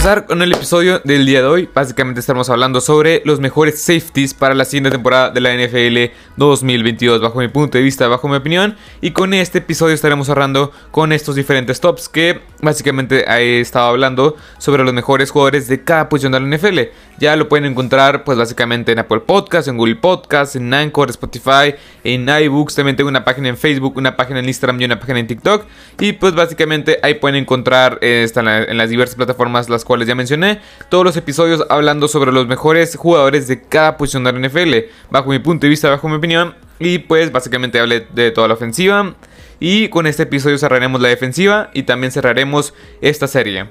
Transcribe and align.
empezar 0.00 0.24
con 0.24 0.40
el 0.40 0.50
episodio 0.50 1.00
del 1.00 1.26
día 1.26 1.42
de 1.42 1.46
hoy, 1.46 1.68
básicamente 1.74 2.20
estamos 2.20 2.48
hablando 2.48 2.80
sobre 2.80 3.20
los 3.26 3.38
mejores 3.38 3.82
safeties 3.82 4.32
para 4.32 4.54
la 4.54 4.64
siguiente 4.64 4.90
temporada 4.90 5.28
de 5.28 5.42
la 5.42 5.54
NFL 5.54 6.16
2022, 6.38 7.20
bajo 7.20 7.38
mi 7.38 7.48
punto 7.48 7.76
de 7.76 7.84
vista, 7.84 8.08
bajo 8.08 8.26
mi 8.26 8.36
opinión. 8.36 8.78
Y 9.02 9.10
con 9.10 9.34
este 9.34 9.58
episodio 9.58 9.94
estaremos 9.94 10.28
cerrando 10.28 10.72
con 10.90 11.12
estos 11.12 11.34
diferentes 11.34 11.80
tops 11.80 12.08
que 12.08 12.40
básicamente 12.62 13.24
he 13.28 13.60
estado 13.60 13.88
hablando 13.88 14.36
sobre 14.56 14.84
los 14.84 14.94
mejores 14.94 15.30
jugadores 15.30 15.68
de 15.68 15.84
cada 15.84 16.08
posición 16.08 16.32
de 16.32 16.40
la 16.40 16.56
NFL. 16.56 16.78
Ya 17.18 17.36
lo 17.36 17.50
pueden 17.50 17.66
encontrar 17.66 18.24
pues 18.24 18.38
básicamente 18.38 18.92
en 18.92 19.00
Apple 19.00 19.20
Podcasts, 19.20 19.68
en 19.68 19.76
Google 19.76 19.96
Podcasts, 19.96 20.56
en 20.56 20.72
Anchor, 20.72 21.10
Spotify, 21.10 21.74
en 22.04 22.26
iBooks. 22.26 22.74
También 22.74 22.96
tengo 22.96 23.10
una 23.10 23.22
página 23.26 23.50
en 23.50 23.58
Facebook, 23.58 23.98
una 23.98 24.16
página 24.16 24.40
en 24.40 24.46
Instagram 24.46 24.80
y 24.80 24.86
una 24.86 24.98
página 24.98 25.18
en 25.18 25.26
TikTok. 25.26 25.66
Y 25.98 26.14
pues 26.14 26.34
básicamente 26.34 26.98
ahí 27.02 27.14
pueden 27.14 27.36
encontrar 27.36 27.98
eh, 28.00 28.26
en, 28.34 28.48
en 28.48 28.78
las 28.78 28.88
diversas 28.88 29.16
plataformas 29.16 29.68
las 29.68 29.84
cuales 29.90 30.06
ya 30.06 30.14
mencioné, 30.14 30.60
todos 30.88 31.04
los 31.04 31.16
episodios 31.16 31.66
hablando 31.68 32.06
sobre 32.06 32.30
los 32.30 32.46
mejores 32.46 32.94
jugadores 32.94 33.48
de 33.48 33.60
cada 33.60 33.96
posición 33.96 34.22
de 34.22 34.32
la 34.32 34.48
NFL, 34.48 34.88
bajo 35.10 35.30
mi 35.30 35.40
punto 35.40 35.66
de 35.66 35.68
vista, 35.70 35.90
bajo 35.90 36.08
mi 36.08 36.14
opinión, 36.14 36.54
y 36.78 36.98
pues 36.98 37.32
básicamente 37.32 37.80
hablé 37.80 38.06
de 38.14 38.30
toda 38.30 38.46
la 38.46 38.54
ofensiva, 38.54 39.16
y 39.58 39.88
con 39.88 40.06
este 40.06 40.22
episodio 40.22 40.58
cerraremos 40.58 41.00
la 41.00 41.08
defensiva 41.08 41.70
y 41.74 41.82
también 41.82 42.12
cerraremos 42.12 42.72
esta 43.00 43.26
serie. 43.26 43.66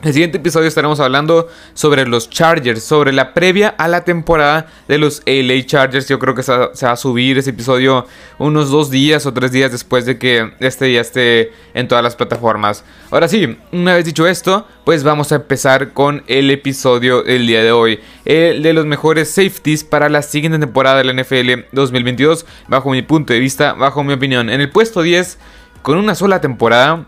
El 0.00 0.12
siguiente 0.12 0.38
episodio 0.38 0.68
estaremos 0.68 1.00
hablando 1.00 1.48
sobre 1.74 2.06
los 2.06 2.30
Chargers, 2.30 2.84
sobre 2.84 3.12
la 3.12 3.34
previa 3.34 3.70
a 3.70 3.88
la 3.88 4.04
temporada 4.04 4.68
de 4.86 4.96
los 4.96 5.22
LA 5.26 5.66
Chargers. 5.66 6.06
Yo 6.06 6.20
creo 6.20 6.36
que 6.36 6.44
se 6.44 6.52
va, 6.56 6.92
a 6.92 6.96
subir 6.96 7.36
ese 7.36 7.50
episodio 7.50 8.06
unos 8.38 8.70
dos 8.70 8.90
días 8.90 9.26
o 9.26 9.34
tres 9.34 9.50
días 9.50 9.72
después 9.72 10.06
de 10.06 10.16
que 10.16 10.52
este 10.60 10.92
ya 10.92 11.00
esté 11.00 11.52
en 11.74 11.88
todas 11.88 12.04
las 12.04 12.14
plataformas. 12.14 12.84
Ahora 13.10 13.26
sí, 13.26 13.58
una 13.72 13.96
vez 13.96 14.04
dicho 14.04 14.28
esto, 14.28 14.68
pues 14.84 15.02
vamos 15.02 15.32
a 15.32 15.36
empezar 15.36 15.92
con 15.92 16.22
el 16.28 16.52
episodio 16.52 17.24
del 17.24 17.48
día 17.48 17.64
de 17.64 17.72
hoy. 17.72 17.98
El 18.24 18.62
de 18.62 18.74
los 18.74 18.86
mejores 18.86 19.32
safeties 19.32 19.82
para 19.82 20.08
la 20.08 20.22
siguiente 20.22 20.60
temporada 20.60 20.98
de 20.98 21.12
la 21.12 21.20
NFL 21.20 21.66
2022, 21.72 22.46
bajo 22.68 22.90
mi 22.90 23.02
punto 23.02 23.32
de 23.32 23.40
vista, 23.40 23.72
bajo 23.72 24.04
mi 24.04 24.12
opinión. 24.12 24.48
En 24.48 24.60
el 24.60 24.70
puesto 24.70 25.02
10, 25.02 25.38
con 25.82 25.98
una 25.98 26.14
sola 26.14 26.40
temporada 26.40 27.04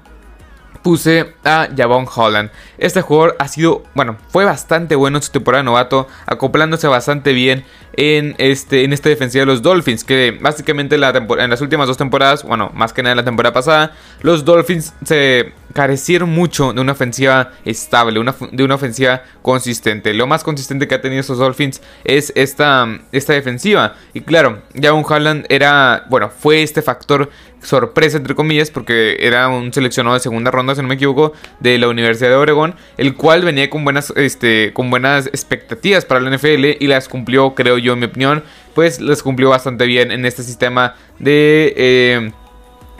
puse 0.82 1.34
a 1.44 1.68
Javon 1.76 2.06
Holland. 2.14 2.50
Este 2.80 3.02
jugador 3.02 3.36
ha 3.38 3.46
sido, 3.46 3.82
bueno, 3.94 4.16
fue 4.30 4.46
bastante 4.46 4.96
bueno 4.96 5.18
en 5.18 5.22
su 5.22 5.30
temporada 5.30 5.62
novato, 5.62 6.08
acoplándose 6.24 6.88
bastante 6.88 7.34
bien 7.34 7.64
en, 7.92 8.34
este, 8.38 8.84
en 8.84 8.94
esta 8.94 9.10
defensiva 9.10 9.42
de 9.42 9.46
los 9.46 9.60
Dolphins, 9.60 10.02
que 10.02 10.38
básicamente 10.40 10.96
la 10.96 11.10
en 11.10 11.50
las 11.50 11.60
últimas 11.60 11.86
dos 11.86 11.98
temporadas, 11.98 12.42
bueno, 12.42 12.70
más 12.74 12.94
que 12.94 13.02
nada 13.02 13.12
en 13.12 13.18
la 13.18 13.24
temporada 13.24 13.52
pasada, 13.52 13.92
los 14.22 14.46
Dolphins 14.46 14.94
se 15.04 15.52
carecieron 15.74 16.30
mucho 16.30 16.72
de 16.72 16.80
una 16.80 16.92
ofensiva 16.92 17.52
estable, 17.64 18.18
una, 18.18 18.34
de 18.50 18.64
una 18.64 18.76
ofensiva 18.76 19.22
consistente. 19.42 20.14
Lo 20.14 20.26
más 20.26 20.42
consistente 20.42 20.88
que 20.88 20.94
ha 20.94 21.00
tenido 21.02 21.20
estos 21.20 21.38
Dolphins 21.38 21.82
es 22.04 22.32
esta, 22.34 22.88
esta 23.12 23.34
defensiva. 23.34 23.94
Y 24.14 24.22
claro, 24.22 24.62
Javon 24.80 25.04
Holland 25.06 25.46
era, 25.48 26.06
bueno, 26.08 26.30
fue 26.30 26.62
este 26.62 26.82
factor 26.82 27.30
sorpresa 27.62 28.16
entre 28.16 28.34
comillas 28.34 28.70
porque 28.70 29.18
era 29.20 29.48
un 29.48 29.70
seleccionado 29.72 30.14
de 30.14 30.20
segunda 30.20 30.50
ronda 30.50 30.74
si 30.74 30.80
no 30.80 30.88
me 30.88 30.94
equivoco 30.94 31.34
de 31.60 31.76
la 31.78 31.88
Universidad 31.88 32.30
de 32.30 32.36
Oregón 32.36 32.69
el 32.96 33.14
cual 33.14 33.44
venía 33.44 33.70
con 33.70 33.84
buenas 33.84 34.12
este 34.16 34.72
con 34.72 34.90
buenas 34.90 35.26
expectativas 35.26 36.04
para 36.04 36.20
la 36.20 36.36
NFL 36.36 36.76
y 36.78 36.86
las 36.86 37.08
cumplió 37.08 37.54
creo 37.54 37.78
yo 37.78 37.94
en 37.94 38.00
mi 38.00 38.06
opinión 38.06 38.44
pues 38.74 39.00
las 39.00 39.22
cumplió 39.22 39.50
bastante 39.50 39.86
bien 39.86 40.10
en 40.10 40.24
este 40.24 40.42
sistema 40.42 40.94
de 41.18 41.74
eh, 41.76 42.32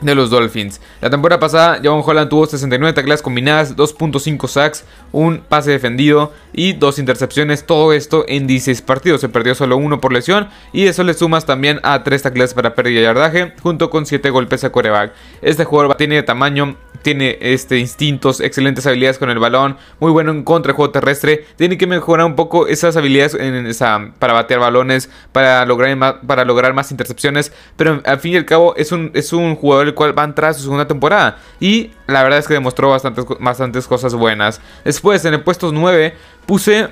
de 0.01 0.15
los 0.15 0.29
Dolphins. 0.29 0.81
La 0.99 1.09
temporada 1.09 1.39
pasada, 1.39 1.79
Javon 1.81 2.03
Holland 2.05 2.29
tuvo 2.29 2.45
69 2.45 2.93
tacleadas 2.93 3.21
combinadas, 3.21 3.75
2.5 3.75 4.47
sacks, 4.47 4.83
un 5.11 5.39
pase 5.47 5.71
defendido 5.71 6.33
y 6.53 6.73
dos 6.73 6.99
intercepciones. 6.99 7.65
Todo 7.65 7.93
esto 7.93 8.25
en 8.27 8.47
16 8.47 8.81
partidos. 8.81 9.21
Se 9.21 9.29
perdió 9.29 9.55
solo 9.55 9.77
uno 9.77 10.01
por 10.01 10.11
lesión 10.11 10.49
y 10.73 10.87
eso 10.87 11.03
le 11.03 11.13
sumas 11.13 11.45
también 11.45 11.79
a 11.83 12.03
3 12.03 12.21
tacleadas 12.21 12.53
para 12.53 12.75
pérdida 12.75 13.01
y 13.01 13.03
yardaje, 13.03 13.53
junto 13.61 13.89
con 13.89 14.05
7 14.05 14.29
golpes 14.29 14.63
a 14.63 14.71
coreback. 14.71 15.13
Este 15.41 15.65
jugador 15.65 15.95
tiene 15.95 16.21
tamaño, 16.23 16.75
tiene 17.01 17.37
este, 17.41 17.77
instintos, 17.77 18.41
excelentes 18.41 18.85
habilidades 18.85 19.17
con 19.17 19.29
el 19.29 19.39
balón, 19.39 19.77
muy 19.99 20.11
bueno 20.11 20.31
en 20.31 20.43
contra 20.43 20.73
juego 20.73 20.91
terrestre. 20.91 21.45
Tiene 21.55 21.77
que 21.77 21.87
mejorar 21.87 22.25
un 22.25 22.35
poco 22.35 22.67
esas 22.67 22.97
habilidades 22.97 23.35
en 23.35 23.65
esa, 23.67 24.11
para 24.19 24.33
batear 24.33 24.59
balones, 24.59 25.09
para 25.31 25.65
lograr, 25.65 26.21
para 26.25 26.45
lograr 26.45 26.73
más 26.73 26.91
intercepciones. 26.91 27.51
Pero 27.75 28.01
al 28.05 28.19
fin 28.19 28.33
y 28.33 28.37
al 28.37 28.45
cabo 28.45 28.75
es 28.75 28.91
un, 28.91 29.11
es 29.13 29.33
un 29.33 29.55
jugador 29.55 29.90
el 29.91 29.95
cual 29.95 30.17
va 30.17 30.23
a 30.23 30.25
entrar 30.25 30.51
a 30.51 30.53
su 30.53 30.63
segunda 30.63 30.87
temporada. 30.87 31.37
Y 31.59 31.91
la 32.07 32.23
verdad 32.23 32.39
es 32.39 32.47
que 32.47 32.53
demostró 32.53 32.89
bastantes, 32.89 33.25
bastantes 33.39 33.87
cosas 33.87 34.15
buenas. 34.15 34.61
Después, 34.83 35.23
en 35.25 35.33
el 35.33 35.43
puesto 35.43 35.71
9, 35.71 36.15
puse 36.45 36.89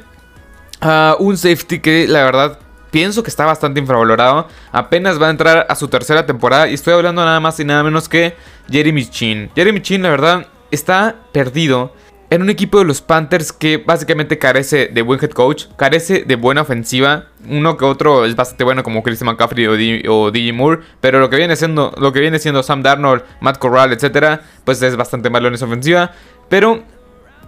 a 0.82 1.16
un 1.20 1.38
safety 1.38 1.80
que 1.80 2.08
la 2.08 2.24
verdad 2.24 2.60
pienso 2.92 3.24
que 3.24 3.30
está 3.30 3.46
bastante 3.46 3.80
infravalorado. 3.80 4.48
Apenas 4.72 5.22
va 5.22 5.28
a 5.28 5.32
entrar 5.32 5.66
a 5.70 5.76
su 5.76 5.88
tercera 5.88 6.26
temporada. 6.26 6.68
Y 6.68 6.74
estoy 6.74 6.94
hablando 6.94 7.24
nada 7.24 7.40
más 7.40 7.60
y 7.60 7.66
nada 7.66 7.84
menos 7.84 8.10
que 8.10 8.36
Jeremy 8.70 9.06
Chin. 9.06 9.52
Jeremy 9.56 9.82
Chin, 9.82 10.02
la 10.04 10.10
verdad, 10.10 10.48
está 10.72 11.16
perdido 11.32 11.94
en 12.30 12.42
un 12.42 12.50
equipo 12.50 12.80
de 12.80 12.86
los 12.86 13.02
Panthers 13.02 13.52
que 13.52 13.78
básicamente 13.78 14.38
carece 14.38 14.88
de 14.88 15.02
buen 15.02 15.20
head 15.22 15.32
coach, 15.32 15.66
carece 15.76 16.24
de 16.26 16.36
buena 16.36 16.62
ofensiva. 16.62 17.26
Uno 17.48 17.78
que 17.78 17.86
otro 17.86 18.26
es 18.26 18.36
bastante 18.36 18.64
bueno 18.64 18.84
como 18.84 19.02
Christian 19.02 19.28
McCaffrey 19.28 19.66
o, 20.08 20.32
DJ 20.32 20.54
Moore, 20.54 20.82
pero 21.02 21.20
lo 21.20 21.30
que 21.30 21.38
viene 21.38 21.56
siendo 21.56 21.94
lo 21.98 22.14
que 22.14 22.20
viene 22.20 22.40
siendo 22.40 22.62
Sam 22.62 22.84
Darnold, 22.84 23.24
Matt 23.42 23.58
Corral, 23.58 23.94
etcétera, 23.94 24.42
pues 24.64 24.82
es 24.82 24.96
bastante 24.96 25.30
malo 25.30 25.48
en 25.48 25.56
esa 25.56 25.66
ofensiva, 25.66 26.12
pero 26.50 26.84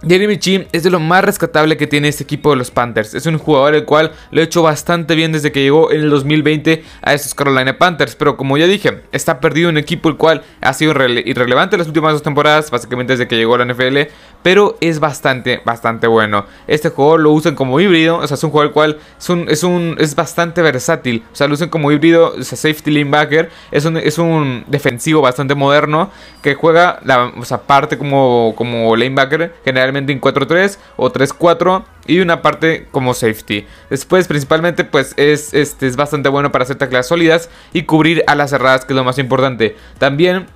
Jeremy 0.06 0.36
Chin 0.38 0.66
es 0.72 0.82
de 0.82 0.90
lo 0.90 0.98
más 0.98 1.22
rescatable 1.24 1.76
que 1.76 1.86
tiene 1.86 2.08
este 2.08 2.24
equipo 2.24 2.50
de 2.50 2.56
los 2.56 2.72
Panthers. 2.72 3.14
Es 3.14 3.26
un 3.26 3.38
jugador 3.38 3.74
el 3.74 3.84
cual 3.84 4.12
lo 4.32 4.40
ha 4.40 4.44
hecho 4.44 4.62
bastante 4.62 5.14
bien 5.14 5.30
desde 5.30 5.52
que 5.52 5.62
llegó 5.62 5.92
en 5.92 6.00
el 6.00 6.10
2020 6.10 6.82
a 7.02 7.14
estos 7.14 7.34
Carolina 7.34 7.78
Panthers. 7.78 8.16
Pero 8.16 8.36
como 8.36 8.56
ya 8.58 8.66
dije, 8.66 9.02
está 9.12 9.38
perdido 9.38 9.68
un 9.68 9.78
equipo 9.78 10.08
el 10.08 10.16
cual 10.16 10.42
ha 10.60 10.72
sido 10.72 10.92
irrelevante 10.92 11.78
las 11.78 11.86
últimas 11.86 12.12
dos 12.14 12.22
temporadas, 12.22 12.70
básicamente 12.70 13.12
desde 13.12 13.28
que 13.28 13.36
llegó 13.36 13.54
a 13.54 13.58
la 13.58 13.72
NFL. 13.72 14.10
Pero 14.42 14.76
es 14.80 14.98
bastante, 14.98 15.62
bastante 15.64 16.08
bueno. 16.08 16.46
Este 16.66 16.88
jugador 16.88 17.20
lo 17.20 17.30
usan 17.30 17.54
como 17.54 17.78
híbrido, 17.78 18.18
o 18.18 18.26
sea, 18.26 18.34
es 18.34 18.42
un 18.42 18.50
jugador 18.50 18.70
el 18.70 18.72
cual 18.72 18.98
es, 19.98 20.14
bastante 20.16 20.62
versátil. 20.62 21.22
O 21.32 21.36
sea, 21.36 21.46
lo 21.46 21.54
usan 21.54 21.68
como 21.68 21.92
híbrido, 21.92 22.34
o 22.36 22.42
sea, 22.42 22.58
safety 22.58 22.90
linebacker. 22.90 23.50
Es 23.70 23.84
un, 24.18 24.64
defensivo 24.66 25.20
bastante 25.20 25.54
moderno 25.54 26.10
que 26.42 26.54
juega 26.54 26.98
la 27.04 27.32
como, 27.98 28.54
como 28.56 28.96
linebacker, 28.96 29.54
generalmente 29.82 30.12
en 30.12 30.20
4-3 30.20 30.78
o 30.96 31.12
3-4 31.12 31.84
y 32.06 32.20
una 32.20 32.42
parte 32.42 32.86
como 32.90 33.14
safety. 33.14 33.66
Después 33.90 34.28
principalmente 34.28 34.84
pues 34.84 35.14
es, 35.16 35.54
este, 35.54 35.86
es 35.86 35.96
bastante 35.96 36.28
bueno 36.28 36.52
para 36.52 36.64
hacer 36.64 36.76
tacleas 36.76 37.06
sólidas 37.06 37.50
y 37.72 37.82
cubrir 37.82 38.24
a 38.26 38.34
las 38.34 38.50
cerradas 38.50 38.84
que 38.84 38.92
es 38.92 38.96
lo 38.96 39.04
más 39.04 39.18
importante. 39.18 39.76
También 39.98 40.46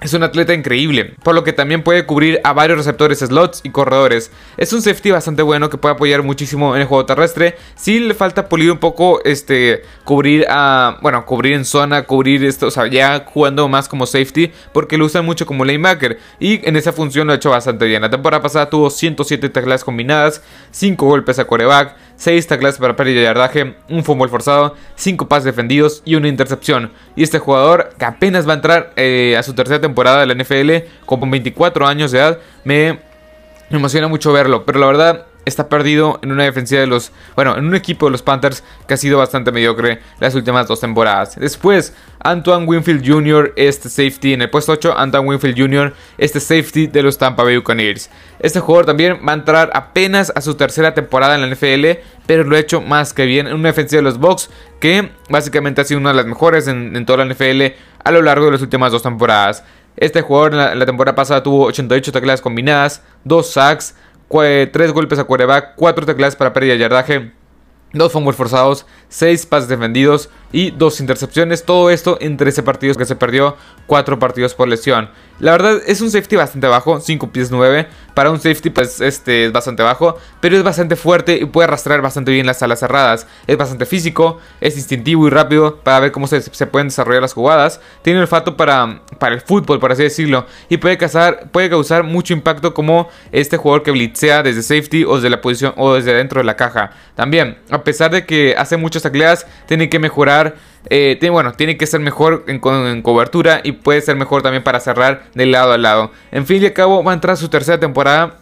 es 0.00 0.12
un 0.12 0.22
atleta 0.22 0.52
increíble, 0.52 1.14
por 1.22 1.34
lo 1.34 1.42
que 1.42 1.54
también 1.54 1.82
puede 1.82 2.04
cubrir 2.04 2.40
a 2.44 2.52
varios 2.52 2.76
receptores 2.78 3.20
slots 3.20 3.60
y 3.64 3.70
corredores. 3.70 4.30
Es 4.58 4.72
un 4.74 4.82
safety 4.82 5.10
bastante 5.10 5.42
bueno 5.42 5.70
que 5.70 5.78
puede 5.78 5.94
apoyar 5.94 6.22
muchísimo 6.22 6.74
en 6.74 6.82
el 6.82 6.86
juego 6.86 7.06
terrestre. 7.06 7.56
Si 7.76 7.98
le 7.98 8.12
falta 8.14 8.48
pulir 8.48 8.70
un 8.70 8.78
poco, 8.78 9.24
este, 9.24 9.82
cubrir 10.04 10.46
a, 10.50 10.98
bueno, 11.00 11.24
cubrir 11.24 11.54
en 11.54 11.64
zona, 11.64 12.02
cubrir 12.02 12.44
esto, 12.44 12.66
o 12.66 12.70
sea, 12.70 12.86
ya 12.88 13.24
jugando 13.26 13.68
más 13.68 13.88
como 13.88 14.04
safety, 14.04 14.52
porque 14.72 14.98
lo 14.98 15.06
usan 15.06 15.24
mucho 15.24 15.46
como 15.46 15.64
lanebacker. 15.64 16.18
Y 16.38 16.66
en 16.68 16.76
esa 16.76 16.92
función 16.92 17.26
lo 17.26 17.32
ha 17.32 17.36
hecho 17.36 17.50
bastante 17.50 17.86
bien. 17.86 18.02
La 18.02 18.10
temporada 18.10 18.42
pasada 18.42 18.68
tuvo 18.68 18.90
107 18.90 19.48
tacleadas 19.48 19.82
combinadas, 19.82 20.42
5 20.72 21.06
golpes 21.06 21.38
a 21.38 21.46
coreback, 21.46 21.96
6 22.16 22.46
tacleadas 22.46 22.78
para 22.78 22.96
pérdida 22.96 23.20
de 23.20 23.26
yardaje, 23.26 23.76
un 23.88 24.04
fumble 24.04 24.28
forzado, 24.28 24.74
5 24.96 25.28
pases 25.28 25.44
defendidos 25.44 26.02
y 26.04 26.14
una 26.14 26.28
intercepción. 26.28 26.92
Y 27.14 27.22
este 27.22 27.38
jugador 27.38 27.90
que 27.98 28.04
apenas 28.04 28.46
va 28.46 28.52
a 28.52 28.56
entrar 28.56 28.92
eh, 28.96 29.36
a 29.38 29.42
su 29.42 29.54
tercera 29.54 29.80
temporada 29.80 30.20
de 30.20 30.26
la 30.26 30.34
NFL 30.34 30.88
con 31.04 31.30
24 31.30 31.86
años 31.86 32.12
de 32.12 32.18
edad, 32.18 32.38
me 32.64 32.98
emociona 33.70 34.08
mucho 34.08 34.32
verlo. 34.32 34.64
Pero 34.64 34.78
la 34.78 34.86
verdad 34.86 35.26
está 35.46 35.70
perdido 35.70 36.18
en 36.22 36.32
una 36.32 36.44
defensiva 36.44 36.82
de 36.82 36.86
los, 36.86 37.12
bueno, 37.34 37.56
en 37.56 37.66
un 37.66 37.74
equipo 37.74 38.06
de 38.06 38.12
los 38.12 38.20
Panthers 38.20 38.62
que 38.86 38.94
ha 38.94 38.96
sido 38.98 39.16
bastante 39.16 39.52
mediocre 39.52 40.00
las 40.20 40.34
últimas 40.34 40.68
dos 40.68 40.80
temporadas. 40.80 41.36
Después, 41.36 41.94
Antoine 42.20 42.66
Winfield 42.66 43.06
Jr., 43.06 43.52
este 43.56 43.88
safety 43.88 44.34
en 44.34 44.42
el 44.42 44.50
puesto 44.50 44.72
8, 44.72 44.98
Antoine 44.98 45.28
Winfield 45.28 45.58
Jr., 45.58 45.94
este 46.18 46.40
safety 46.40 46.88
de 46.88 47.02
los 47.02 47.16
Tampa 47.16 47.44
Bay 47.44 47.56
Buccaneers. 47.56 48.10
Este 48.40 48.60
jugador 48.60 48.86
también 48.86 49.20
va 49.26 49.32
a 49.32 49.36
entrar 49.36 49.70
apenas 49.72 50.32
a 50.34 50.40
su 50.40 50.56
tercera 50.56 50.92
temporada 50.92 51.36
en 51.36 51.42
la 51.42 51.54
NFL, 51.54 52.02
pero 52.26 52.44
lo 52.44 52.56
ha 52.56 52.58
hecho 52.58 52.80
más 52.80 53.14
que 53.14 53.24
bien 53.24 53.46
en 53.46 53.54
una 53.54 53.68
defensiva 53.68 54.00
de 54.00 54.04
los 54.04 54.18
Bucks 54.18 54.50
que 54.80 55.10
básicamente 55.30 55.80
ha 55.80 55.84
sido 55.84 56.00
una 56.00 56.10
de 56.10 56.16
las 56.16 56.26
mejores 56.26 56.66
en, 56.68 57.06
toda 57.06 57.24
la 57.24 57.32
NFL 57.32 57.74
a 58.04 58.10
lo 58.10 58.22
largo 58.22 58.46
de 58.46 58.52
las 58.52 58.62
últimas 58.62 58.92
dos 58.92 59.02
temporadas. 59.02 59.64
Este 59.96 60.20
jugador 60.20 60.52
en 60.52 60.78
la, 60.78 60.86
temporada 60.86 61.14
pasada 61.14 61.42
tuvo 61.42 61.66
88 61.66 62.12
tacleadas 62.12 62.42
combinadas, 62.42 63.02
2 63.24 63.50
sacks, 63.50 63.94
3 64.28 64.92
golpes 64.92 65.18
a 65.18 65.24
quarterback, 65.24 65.74
4 65.76 66.06
tecladas 66.06 66.36
para 66.36 66.52
pérdida 66.52 66.74
de 66.74 66.80
yardaje, 66.80 67.32
dos 67.92 68.12
fumbles 68.12 68.36
forzados, 68.36 68.86
6 69.08 69.46
pases 69.46 69.68
defendidos 69.68 70.28
y 70.52 70.70
2 70.70 71.00
intercepciones. 71.00 71.64
Todo 71.64 71.90
esto 71.90 72.18
en 72.20 72.36
13 72.36 72.62
partidos 72.62 72.96
que 72.96 73.04
se 73.04 73.16
perdió, 73.16 73.56
4 73.86 74.18
partidos 74.18 74.54
por 74.54 74.68
lesión. 74.68 75.10
La 75.38 75.52
verdad 75.52 75.82
es 75.86 76.00
un 76.00 76.10
safety 76.10 76.36
bastante 76.36 76.66
bajo, 76.66 76.98
5 76.98 77.30
pies 77.30 77.50
9. 77.50 77.86
Para 78.14 78.30
un 78.30 78.40
safety 78.40 78.70
pues 78.70 79.02
este 79.02 79.46
es 79.46 79.52
bastante 79.52 79.82
bajo, 79.82 80.16
pero 80.40 80.56
es 80.56 80.62
bastante 80.62 80.96
fuerte 80.96 81.36
y 81.36 81.44
puede 81.44 81.68
arrastrar 81.68 82.00
bastante 82.00 82.32
bien 82.32 82.46
las 82.46 82.62
alas 82.62 82.80
cerradas. 82.80 83.26
Es 83.46 83.58
bastante 83.58 83.84
físico, 83.84 84.38
es 84.60 84.76
instintivo 84.76 85.26
y 85.26 85.30
rápido 85.30 85.76
para 85.82 86.00
ver 86.00 86.12
cómo 86.12 86.26
se, 86.26 86.40
pueden 86.66 86.88
desarrollar 86.88 87.20
las 87.20 87.34
jugadas. 87.34 87.80
Tiene 88.00 88.20
olfato 88.20 88.56
para, 88.56 89.02
para 89.18 89.34
el 89.34 89.42
fútbol, 89.42 89.78
por 89.78 89.92
así 89.92 90.02
decirlo, 90.02 90.46
y 90.70 90.78
puede, 90.78 90.96
causar, 90.96 91.50
puede 91.50 91.68
causar 91.68 92.04
mucho 92.04 92.32
impacto 92.32 92.72
como 92.72 93.10
este 93.30 93.58
jugador 93.58 93.82
que 93.82 93.90
blitzea 93.90 94.42
desde 94.42 94.62
safety 94.62 95.04
o 95.04 95.16
desde 95.16 95.28
la 95.28 95.42
posición 95.42 95.74
o 95.76 95.94
desde 95.94 96.14
dentro 96.14 96.40
de 96.40 96.44
la 96.44 96.56
caja. 96.56 96.92
También, 97.14 97.58
a 97.76 97.84
pesar 97.84 98.10
de 98.10 98.26
que 98.26 98.54
hace 98.56 98.76
muchas 98.76 99.02
tacleadas, 99.02 99.46
tiene 99.66 99.88
que 99.88 99.98
mejorar 99.98 100.56
eh, 100.88 101.18
bueno, 101.30 101.52
tiene 101.52 101.76
que 101.76 101.86
ser 101.86 102.00
mejor 102.00 102.44
en, 102.46 102.60
cobertura 103.02 103.60
y 103.64 103.72
puede 103.72 104.00
ser 104.00 104.16
mejor 104.16 104.42
también 104.42 104.62
para 104.62 104.80
cerrar 104.80 105.24
de 105.34 105.46
lado 105.46 105.72
a 105.72 105.78
lado. 105.78 106.12
En 106.30 106.46
fin 106.46 106.62
y 106.62 106.66
al 106.66 106.72
cabo, 106.72 107.02
va 107.02 107.12
a 107.12 107.14
entrar 107.14 107.36
su 107.36 107.48
tercera 107.48 107.80
temporada 107.80 108.38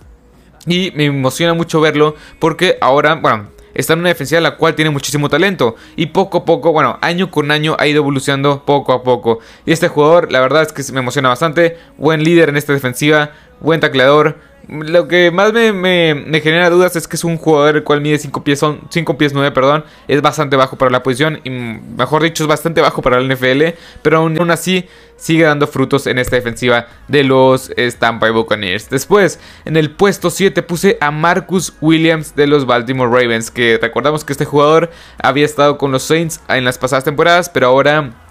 y 0.66 0.92
me 0.94 1.06
emociona 1.06 1.54
mucho 1.54 1.80
verlo 1.80 2.14
porque 2.38 2.76
ahora, 2.80 3.14
bueno, 3.14 3.48
está 3.74 3.94
en 3.94 4.00
una 4.00 4.08
defensiva 4.08 4.40
la 4.40 4.56
cual 4.56 4.74
tiene 4.74 4.90
muchísimo 4.90 5.28
talento 5.28 5.76
y 5.96 6.06
poco 6.06 6.38
a 6.38 6.44
poco, 6.44 6.72
bueno, 6.72 6.98
año 7.00 7.30
con 7.30 7.50
año 7.50 7.76
ha 7.78 7.86
ido 7.86 7.98
evolucionando 7.98 8.64
poco 8.64 8.92
a 8.92 9.02
poco. 9.02 9.38
Y 9.64 9.72
este 9.72 9.88
jugador, 9.88 10.30
la 10.30 10.40
verdad 10.40 10.62
es 10.62 10.72
que 10.72 10.92
me 10.92 11.00
emociona 11.00 11.30
bastante, 11.30 11.78
buen 11.96 12.22
líder 12.22 12.50
en 12.50 12.56
esta 12.56 12.72
defensiva, 12.72 13.32
buen 13.60 13.80
tacleador 13.80 14.38
lo 14.68 15.08
que 15.08 15.30
más 15.30 15.52
me, 15.52 16.40
genera 16.42 16.70
dudas 16.70 16.96
es 16.96 17.06
que 17.08 17.16
es 17.16 17.24
un 17.24 17.36
jugador 17.36 17.76
el 17.76 17.84
cual 17.84 18.00
mide 18.00 18.18
5 18.18 18.44
pies, 18.44 18.60
5 18.88 19.18
pies 19.18 19.32
9, 19.32 19.50
perdón. 19.52 19.84
Es 20.08 20.22
bastante 20.22 20.56
bajo 20.56 20.76
para 20.76 20.90
la 20.90 21.02
posición 21.02 21.40
y 21.44 21.50
mejor 21.50 22.22
dicho 22.22 22.44
es 22.44 22.48
bastante 22.48 22.80
bajo 22.80 23.02
para 23.02 23.18
el 23.18 23.28
NFL. 23.28 23.76
Pero 24.02 24.18
aún, 24.18 24.50
así 24.50 24.86
sigue 25.16 25.44
dando 25.44 25.66
frutos 25.66 26.06
en 26.06 26.18
esta 26.18 26.36
defensiva 26.36 26.86
de 27.08 27.24
los 27.24 27.70
Stampa 27.76 28.30
Buccaneers. 28.30 28.90
Después, 28.90 29.38
en 29.64 29.76
el 29.76 29.90
puesto 29.90 30.30
7 30.30 30.62
puse 30.62 30.98
a 31.00 31.10
Marcus 31.10 31.74
Williams 31.80 32.34
de 32.34 32.46
los 32.46 32.66
Baltimore 32.66 33.10
Ravens. 33.10 33.50
Que 33.50 33.78
recordamos 33.80 34.24
que 34.24 34.32
este 34.32 34.44
jugador 34.44 34.90
había 35.22 35.44
estado 35.44 35.78
con 35.78 35.92
los 35.92 36.02
Saints 36.02 36.40
en 36.48 36.64
las 36.64 36.78
pasadas 36.78 37.04
temporadas, 37.04 37.48
pero 37.48 37.66
ahora 37.68 38.23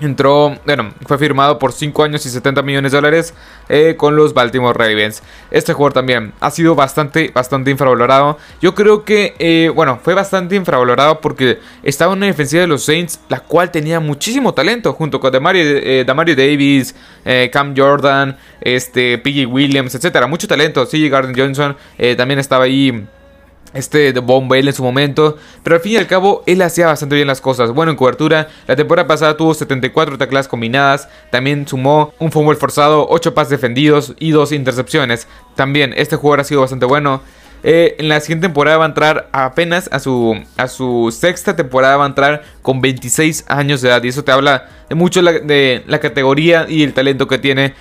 Entró, 0.00 0.56
bueno, 0.64 0.92
fue 1.06 1.18
firmado 1.18 1.58
por 1.58 1.72
5 1.72 2.04
años 2.04 2.24
y 2.24 2.28
70 2.28 2.62
millones 2.62 2.92
de 2.92 2.98
dólares 2.98 3.34
eh, 3.68 3.96
con 3.96 4.14
los 4.14 4.32
Baltimore 4.32 4.78
Ravens. 4.78 5.22
Este 5.50 5.72
jugador 5.72 5.92
también 5.92 6.32
ha 6.38 6.50
sido 6.50 6.76
bastante, 6.76 7.32
bastante 7.34 7.72
infravalorado. 7.72 8.38
Yo 8.60 8.74
creo 8.74 9.04
que, 9.04 9.34
eh, 9.38 9.72
bueno, 9.74 9.98
fue 10.02 10.14
bastante 10.14 10.54
infravalorado 10.54 11.20
porque 11.20 11.58
estaba 11.82 12.12
en 12.12 12.18
una 12.18 12.26
defensiva 12.26 12.60
de 12.60 12.68
los 12.68 12.84
Saints, 12.84 13.20
la 13.28 13.40
cual 13.40 13.72
tenía 13.72 13.98
muchísimo 13.98 14.54
talento, 14.54 14.92
junto 14.92 15.18
con 15.18 15.32
Damario, 15.32 15.62
eh, 15.64 16.04
Davis, 16.06 16.94
Cam 17.52 17.74
Jordan, 17.76 18.36
este, 18.60 19.18
Piggy 19.18 19.46
Williams, 19.46 19.94
etcétera. 19.94 20.26
Mucho 20.26 20.46
talento. 20.46 20.86
CJ 20.86 21.08
Garden 21.10 21.34
Johnson 21.36 21.76
también 22.16 22.38
estaba 22.38 22.64
ahí 22.64 23.06
este 23.74 24.12
de 24.12 24.20
Bale 24.20 24.68
en 24.68 24.72
su 24.72 24.82
momento, 24.82 25.36
pero 25.62 25.76
al 25.76 25.82
fin 25.82 25.92
y 25.92 25.96
al 25.96 26.06
cabo 26.06 26.42
él 26.46 26.62
hacía 26.62 26.86
bastante 26.86 27.16
bien 27.16 27.28
las 27.28 27.40
cosas. 27.40 27.72
Bueno, 27.72 27.90
en 27.90 27.96
cobertura, 27.96 28.48
la 28.66 28.76
temporada 28.76 29.06
pasada 29.06 29.36
tuvo 29.36 29.54
74 29.54 30.18
taclas 30.18 30.48
combinadas, 30.48 31.08
también 31.30 31.66
sumó 31.66 32.12
un 32.18 32.32
fumble 32.32 32.56
forzado, 32.56 33.06
8 33.08 33.34
pases 33.34 33.50
defendidos 33.50 34.14
y 34.18 34.30
2 34.30 34.52
intercepciones. 34.52 35.28
También 35.54 35.94
este 35.96 36.16
jugador 36.16 36.40
ha 36.40 36.44
sido 36.44 36.60
bastante 36.60 36.86
bueno. 36.86 37.22
Eh, 37.64 37.96
en 37.98 38.08
la 38.08 38.20
siguiente 38.20 38.46
temporada 38.46 38.78
va 38.78 38.84
a 38.84 38.88
entrar 38.88 39.28
apenas 39.32 39.88
a 39.92 39.98
su, 39.98 40.40
a 40.56 40.68
su 40.68 41.12
sexta 41.16 41.56
temporada, 41.56 41.96
va 41.96 42.04
a 42.04 42.08
entrar 42.08 42.44
con 42.62 42.80
26 42.80 43.46
años 43.48 43.80
de 43.80 43.88
edad. 43.88 44.02
Y 44.04 44.08
eso 44.08 44.22
te 44.22 44.30
habla 44.32 44.68
de 44.88 44.94
mucho 44.94 45.22
de 45.22 45.82
la 45.86 45.98
categoría 45.98 46.66
y 46.68 46.84
el 46.84 46.94
talento 46.94 47.26
que 47.26 47.38
tiene. 47.38 47.74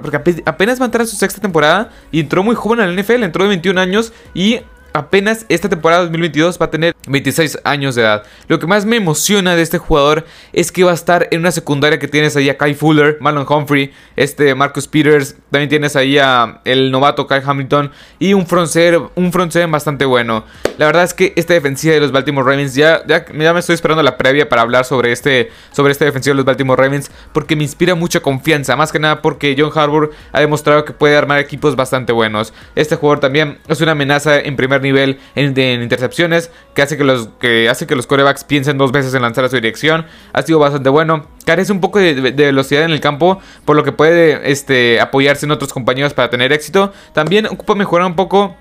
porque 0.00 0.42
apenas 0.46 0.80
va 0.80 0.84
a 0.84 0.86
entrar 0.86 1.02
a 1.02 1.06
su 1.06 1.16
sexta 1.16 1.40
temporada 1.40 1.90
y 2.10 2.20
entró 2.20 2.42
muy 2.42 2.54
joven 2.54 2.80
al 2.80 2.96
NFL, 2.98 3.24
entró 3.24 3.44
de 3.44 3.50
21 3.50 3.80
años 3.80 4.12
y 4.32 4.60
apenas 4.92 5.46
esta 5.48 5.68
temporada 5.68 6.02
2022 6.02 6.60
va 6.60 6.66
a 6.66 6.70
tener 6.70 6.94
26 7.06 7.58
años 7.64 7.94
de 7.94 8.02
edad. 8.02 8.24
Lo 8.48 8.58
que 8.58 8.66
más 8.66 8.84
me 8.84 8.96
emociona 8.96 9.56
de 9.56 9.62
este 9.62 9.78
jugador 9.78 10.26
es 10.52 10.72
que 10.72 10.84
va 10.84 10.92
a 10.92 10.94
estar 10.94 11.28
en 11.30 11.40
una 11.40 11.50
secundaria 11.50 11.98
que 11.98 12.08
tienes 12.08 12.36
ahí 12.36 12.48
a 12.48 12.58
Kai 12.58 12.74
Fuller, 12.74 13.18
Marlon 13.20 13.46
Humphrey, 13.48 13.92
este 14.16 14.54
Marcus 14.54 14.88
Peters, 14.88 15.36
también 15.50 15.68
tienes 15.68 15.96
ahí 15.96 16.18
a 16.18 16.60
el 16.64 16.90
novato 16.90 17.26
Kyle 17.26 17.42
Hamilton 17.44 17.90
y 18.18 18.34
un 18.34 18.46
front 18.46 18.70
un 19.16 19.30
bastante 19.70 20.04
bueno. 20.04 20.44
La 20.78 20.86
verdad 20.86 21.04
es 21.04 21.14
que 21.14 21.32
esta 21.36 21.54
defensiva 21.54 21.94
de 21.94 22.00
los 22.00 22.12
Baltimore 22.12 22.48
Ravens 22.48 22.74
ya, 22.74 23.02
ya, 23.06 23.24
me 23.32 23.58
estoy 23.58 23.74
esperando 23.74 24.02
la 24.02 24.16
previa 24.16 24.48
para 24.48 24.62
hablar 24.62 24.84
sobre 24.84 25.12
este 25.12 25.50
sobre 25.72 25.92
esta 25.92 26.04
defensiva 26.04 26.32
de 26.32 26.36
los 26.36 26.44
Baltimore 26.44 26.80
Ravens 26.80 27.10
porque 27.32 27.56
me 27.56 27.62
inspira 27.62 27.94
mucha 27.94 28.20
confianza, 28.20 28.76
más 28.76 28.92
que 28.92 28.98
nada 28.98 29.22
porque 29.22 29.56
John 29.58 29.72
Harbour 29.74 30.10
ha 30.32 30.40
demostrado 30.40 30.84
que 30.84 30.92
puede 30.92 31.16
armar 31.16 31.38
equipos 31.38 31.76
bastante 31.76 32.12
buenos. 32.12 32.52
Este 32.74 32.96
jugador 32.96 33.20
también 33.20 33.58
es 33.68 33.80
una 33.80 33.92
amenaza 33.92 34.38
en 34.38 34.56
primer 34.56 34.79
nivel 34.80 35.18
en, 35.34 35.58
intercepciones, 35.82 36.50
que 36.74 36.82
hace 36.82 36.96
que, 36.96 37.04
los, 37.04 37.28
que 37.40 37.68
hace 37.68 37.86
que 37.86 37.94
los 37.94 38.06
corebacks 38.06 38.44
piensen 38.44 38.78
dos 38.78 38.92
veces 38.92 39.14
en 39.14 39.22
lanzar 39.22 39.44
a 39.44 39.48
su 39.48 39.56
dirección. 39.56 40.06
Ha 40.32 40.42
sido 40.42 40.58
bastante 40.58 40.88
bueno. 40.88 41.26
Carece 41.44 41.72
un 41.72 41.80
poco 41.80 41.98
de, 41.98 42.14
velocidad 42.32 42.84
en 42.84 42.90
el 42.90 43.00
campo, 43.00 43.40
por 43.64 43.76
lo 43.76 43.84
que 43.84 43.92
puede 43.92 44.50
este, 44.50 45.00
apoyarse 45.00 45.46
en 45.46 45.52
otros 45.52 45.72
compañeros 45.72 46.14
para 46.14 46.30
tener 46.30 46.52
éxito. 46.52 46.92
También 47.12 47.46
ocupa 47.46 47.74
mejorar 47.74 48.06
un 48.06 48.16
poco 48.16 48.56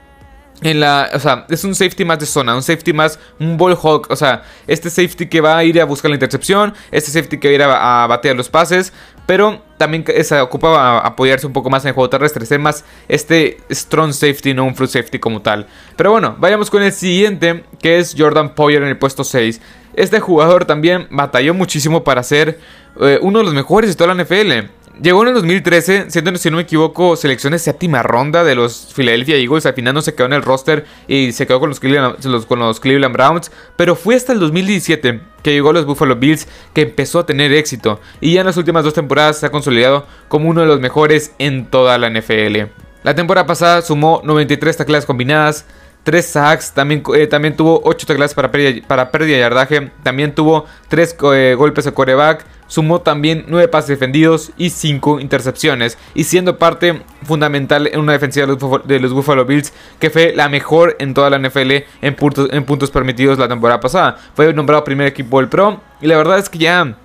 en 0.62 0.80
la, 0.80 1.10
o 1.14 1.20
sea, 1.20 1.46
es 1.50 1.64
un 1.64 1.74
safety 1.74 2.04
más 2.04 2.20
de 2.20 2.26
zona, 2.26 2.56
un 2.56 2.64
safety 2.64 2.92
más, 2.92 3.20
un 3.40 3.58
ball 3.58 3.78
hawk, 3.82 4.08
o 4.10 4.16
sea, 4.16 4.44
este 4.68 4.90
safety 4.90 5.28
que 5.28 5.42
va 5.42 5.58
a 5.58 5.64
ir 5.64 5.80
a 5.80 5.86
buscar 5.86 6.10
la 6.10 6.16
intercepción, 6.16 6.74
este 6.92 7.12
safety 7.12 7.40
que 7.40 7.48
va 7.48 7.52
a 7.52 7.56
ir 7.56 7.62
a, 7.64 8.04
a 8.04 8.08
batear 8.08 8.36
los 8.36 8.50
pases, 8.50 8.92
pero 9.26 9.62
también 9.78 10.04
se 10.24 10.42
ocupa 10.42 11.00
apoyarse 11.00 11.46
un 11.48 11.54
poco 11.54 11.70
más 11.70 11.84
en 11.86 11.90
el 11.90 11.94
juego 11.94 12.10
terrestre, 12.10 12.46
ser 12.46 12.60
más 12.60 12.84
este 13.08 13.58
strong 13.72 14.12
safety, 14.12 14.54
no 14.54 14.66
un 14.66 14.76
fruit 14.76 14.90
safety 14.90 15.20
como 15.20 15.42
tal. 15.42 15.68
Pero 15.96 16.12
bueno, 16.12 16.36
vayamos 16.40 16.70
con 16.72 16.82
el 16.82 16.92
siguiente, 16.92 17.64
que 17.80 18.00
es 18.00 18.16
Jordan 18.18 18.56
Poyer 18.56 18.82
en 18.82 18.90
el 18.90 18.98
puesto 18.98 19.24
6. 19.24 19.62
Este 19.94 20.20
jugador 20.20 20.66
también 20.66 21.08
batalló 21.12 21.54
muchísimo 21.54 22.04
para 22.04 22.24
ser 22.24 22.60
eh, 23.00 23.20
uno 23.22 23.40
de 23.40 23.46
los 23.46 23.54
mejores 23.54 23.90
de 23.90 23.96
toda 23.96 24.14
la 24.14 24.24
NFL. 24.24 24.68
Llegó 25.02 25.22
en 25.22 25.30
el 25.30 25.34
2013, 25.36 26.12
siendo, 26.12 26.36
si 26.36 26.50
no 26.50 26.58
me 26.58 26.64
equivoco, 26.64 27.16
selecciones 27.16 27.62
séptima 27.62 28.04
ronda 28.04 28.44
de 28.44 28.54
los 28.54 28.92
Philadelphia 28.94 29.38
Eagles. 29.38 29.66
Al 29.66 29.74
final 29.74 29.94
no 29.94 30.02
se 30.02 30.14
quedó 30.14 30.28
en 30.28 30.34
el 30.34 30.42
roster 30.42 30.86
y 31.08 31.32
se 31.32 31.48
quedó 31.48 31.62
con 31.62 31.70
los 31.70 31.80
Cleveland, 31.80 33.14
Browns. 33.14 33.50
Pero 33.78 33.96
fue 33.96 34.16
hasta 34.16 34.34
el 34.34 34.40
2017 34.42 35.22
que 35.42 35.54
llegó 35.54 35.70
a 35.70 35.74
los 35.74 35.86
Buffalo 35.86 36.18
Bills 36.18 36.50
que 36.74 36.82
empezó 36.82 37.20
a 37.20 37.26
tener 37.26 37.54
éxito. 37.54 38.02
Y 38.20 38.34
ya 38.34 38.42
en 38.42 38.48
las 38.48 38.58
últimas 38.58 38.84
dos 38.84 38.94
temporadas 38.94 39.40
se 39.40 39.46
ha 39.46 39.52
consolidado 39.52 40.06
como 40.28 40.50
uno 40.50 40.62
de 40.62 40.68
los 40.68 40.82
mejores 40.82 41.34
en 41.40 41.68
toda 41.68 41.98
la 41.98 42.10
NFL. 42.10 42.66
La 43.04 43.16
temporada 43.16 43.48
pasada 43.48 43.82
sumó 43.82 44.22
93 44.26 44.76
tacleadas 44.76 45.06
combinadas, 45.06 45.66
3 46.04 46.26
sacks, 46.26 46.74
también, 46.74 47.04
eh, 47.16 47.28
también 47.28 47.56
tuvo 47.56 47.80
8 47.86 48.06
tacleadas 48.06 48.34
para 48.34 48.52
pérdida, 48.52 48.86
para 48.86 49.12
pérdida 49.12 49.36
de 49.36 49.42
yardaje, 49.42 49.92
también 50.04 50.36
tuvo 50.36 50.66
3 50.90 51.16
eh, 51.34 51.56
golpes 51.58 51.86
de 51.86 51.94
coreback, 51.94 52.46
sumó 52.70 53.02
también 53.02 53.44
9 53.50 53.68
pases 53.68 53.90
defendidos 53.90 54.54
y 54.58 54.70
5 54.70 55.20
intercepciones, 55.20 55.98
y 56.14 56.24
siendo 56.24 56.58
parte 56.58 57.02
fundamental 57.24 57.88
en 57.88 58.00
una 58.00 58.14
defensiva 58.14 58.48
de 58.86 59.00
los, 59.00 59.14
Buffalo 59.14 59.44
Bills 59.44 59.74
que 60.00 60.10
fue 60.10 60.34
la 60.34 60.48
mejor 60.48 60.96
en 61.00 61.14
toda 61.14 61.30
la 61.30 61.38
NFL 61.38 61.72
en 62.02 62.16
puntos, 62.16 62.48
en 62.54 62.64
puntos 62.64 62.92
permitidos 62.92 63.38
la 63.38 63.50
temporada 63.50 63.82
pasada. 63.82 64.18
Fue 64.34 64.54
nombrado 64.54 64.86
primer 64.86 65.08
equipo 65.08 65.40
del 65.40 65.50
Pro 65.50 65.82
y 66.00 66.08
la 66.08 66.16
verdad 66.16 66.40
es 66.40 66.48
que 66.48 66.60
ya 66.60 66.96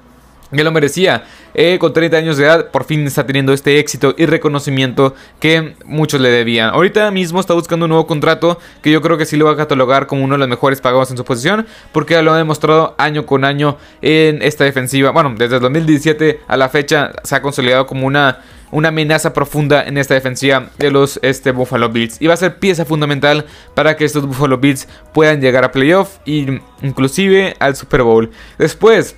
que 0.56 0.64
lo 0.64 0.72
merecía. 0.72 1.24
Eh, 1.54 1.78
con 1.78 1.92
30 1.92 2.16
años 2.16 2.36
de 2.36 2.44
edad, 2.44 2.70
por 2.70 2.84
fin 2.84 3.06
está 3.06 3.26
teniendo 3.26 3.52
este 3.52 3.78
éxito 3.78 4.14
y 4.18 4.26
reconocimiento 4.26 5.14
que 5.40 5.74
muchos 5.84 6.20
le 6.20 6.30
debían. 6.30 6.70
Ahorita 6.70 7.10
mismo 7.10 7.40
está 7.40 7.54
buscando 7.54 7.86
un 7.86 7.90
nuevo 7.90 8.06
contrato 8.06 8.58
que 8.82 8.90
yo 8.90 9.00
creo 9.00 9.16
que 9.16 9.26
sí 9.26 9.36
lo 9.36 9.44
va 9.44 9.52
a 9.52 9.56
catalogar 9.56 10.06
como 10.06 10.24
uno 10.24 10.34
de 10.34 10.40
los 10.40 10.48
mejores 10.48 10.80
pagados 10.80 11.10
en 11.10 11.16
su 11.16 11.24
posición, 11.24 11.66
porque 11.92 12.14
ya 12.14 12.22
lo 12.22 12.32
ha 12.32 12.38
demostrado 12.38 12.94
año 12.98 13.24
con 13.26 13.44
año 13.44 13.78
en 14.02 14.42
esta 14.42 14.64
defensiva. 14.64 15.10
Bueno, 15.10 15.34
desde 15.36 15.56
el 15.56 15.62
2017 15.62 16.40
a 16.46 16.56
la 16.56 16.68
fecha 16.68 17.12
se 17.22 17.36
ha 17.36 17.42
consolidado 17.42 17.86
como 17.86 18.06
una 18.06 18.40
una 18.74 18.88
amenaza 18.88 19.32
profunda 19.32 19.84
en 19.84 19.98
esta 19.98 20.14
defensiva 20.14 20.70
de 20.78 20.90
los 20.90 21.20
este, 21.22 21.52
Buffalo 21.52 21.90
Bills. 21.90 22.20
Y 22.20 22.26
va 22.26 22.34
a 22.34 22.36
ser 22.36 22.58
pieza 22.58 22.84
fundamental 22.84 23.46
para 23.74 23.96
que 23.96 24.04
estos 24.04 24.26
Buffalo 24.26 24.58
Bills 24.58 24.88
puedan 25.12 25.40
llegar 25.40 25.62
a 25.62 25.70
playoff 25.70 26.18
e 26.26 26.60
inclusive 26.82 27.54
al 27.60 27.76
Super 27.76 28.02
Bowl. 28.02 28.32
Después, 28.58 29.14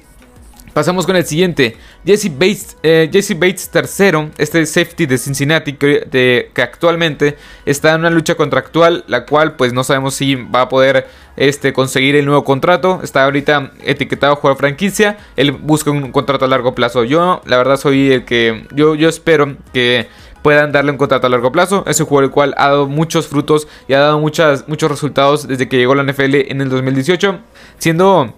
Pasamos 0.77 1.07
con 1.07 1.17
el 1.17 1.25
siguiente. 1.25 1.75
Jesse 2.05 2.31
Bates, 2.31 2.77
eh, 2.83 3.09
Jesse 3.11 3.33
Bates 3.33 3.71
tercero, 3.71 4.29
este 4.37 4.67
safety 4.67 5.07
de 5.07 5.17
Cincinnati 5.17 5.73
que, 5.73 6.51
que, 6.53 6.61
actualmente 6.63 7.39
está 7.65 7.95
en 7.95 8.01
una 8.01 8.11
lucha 8.11 8.35
contractual, 8.35 9.03
la 9.07 9.25
cual 9.25 9.57
pues 9.57 9.73
no 9.73 9.85
sabemos 9.85 10.13
si 10.17 10.35
va 10.35 10.61
a 10.61 10.69
poder 10.69 11.07
este, 11.39 11.73
conseguir 11.73 12.15
el 12.15 12.27
nuevo 12.27 12.45
contrato. 12.45 13.01
Está 13.03 13.25
ahorita 13.25 13.73
etiquetado 13.85 14.35
a 14.35 14.37
jugar 14.37 14.59
franquicia. 14.59 15.17
Él 15.37 15.53
busca 15.53 15.91
un 15.91 16.13
contrato 16.13 16.45
a 16.45 16.49
largo 16.49 16.75
plazo. 16.75 17.05
Yo 17.05 17.41
la 17.47 17.57
verdad 17.57 17.79
soy 17.79 18.13
el 18.13 18.27
que 18.27 18.67
yo, 18.75 18.95
yo 18.97 19.09
espero 19.09 19.57
que 19.73 20.09
puedan 20.43 20.73
darle 20.73 20.91
un 20.91 20.99
contrato 20.99 21.27
a 21.27 21.31
largo 21.31 21.53
plazo. 21.53 21.85
Es 21.87 21.99
un 22.01 22.07
jugador 22.07 22.25
el 22.25 22.31
cual 22.33 22.55
ha 22.59 22.69
dado 22.69 22.87
muchos 22.87 23.29
frutos 23.29 23.67
y 23.89 23.95
ha 23.95 24.01
dado 24.01 24.19
muchas, 24.21 24.69
muchos 24.69 24.91
resultados 24.91 25.49
desde 25.49 25.71
que 25.71 25.79
llegó 25.79 25.95
a 25.95 25.97
la 25.97 26.03
NFL 26.03 26.35
en 26.51 26.61
el 26.61 26.69
2018, 26.69 27.39
siendo 27.79 28.35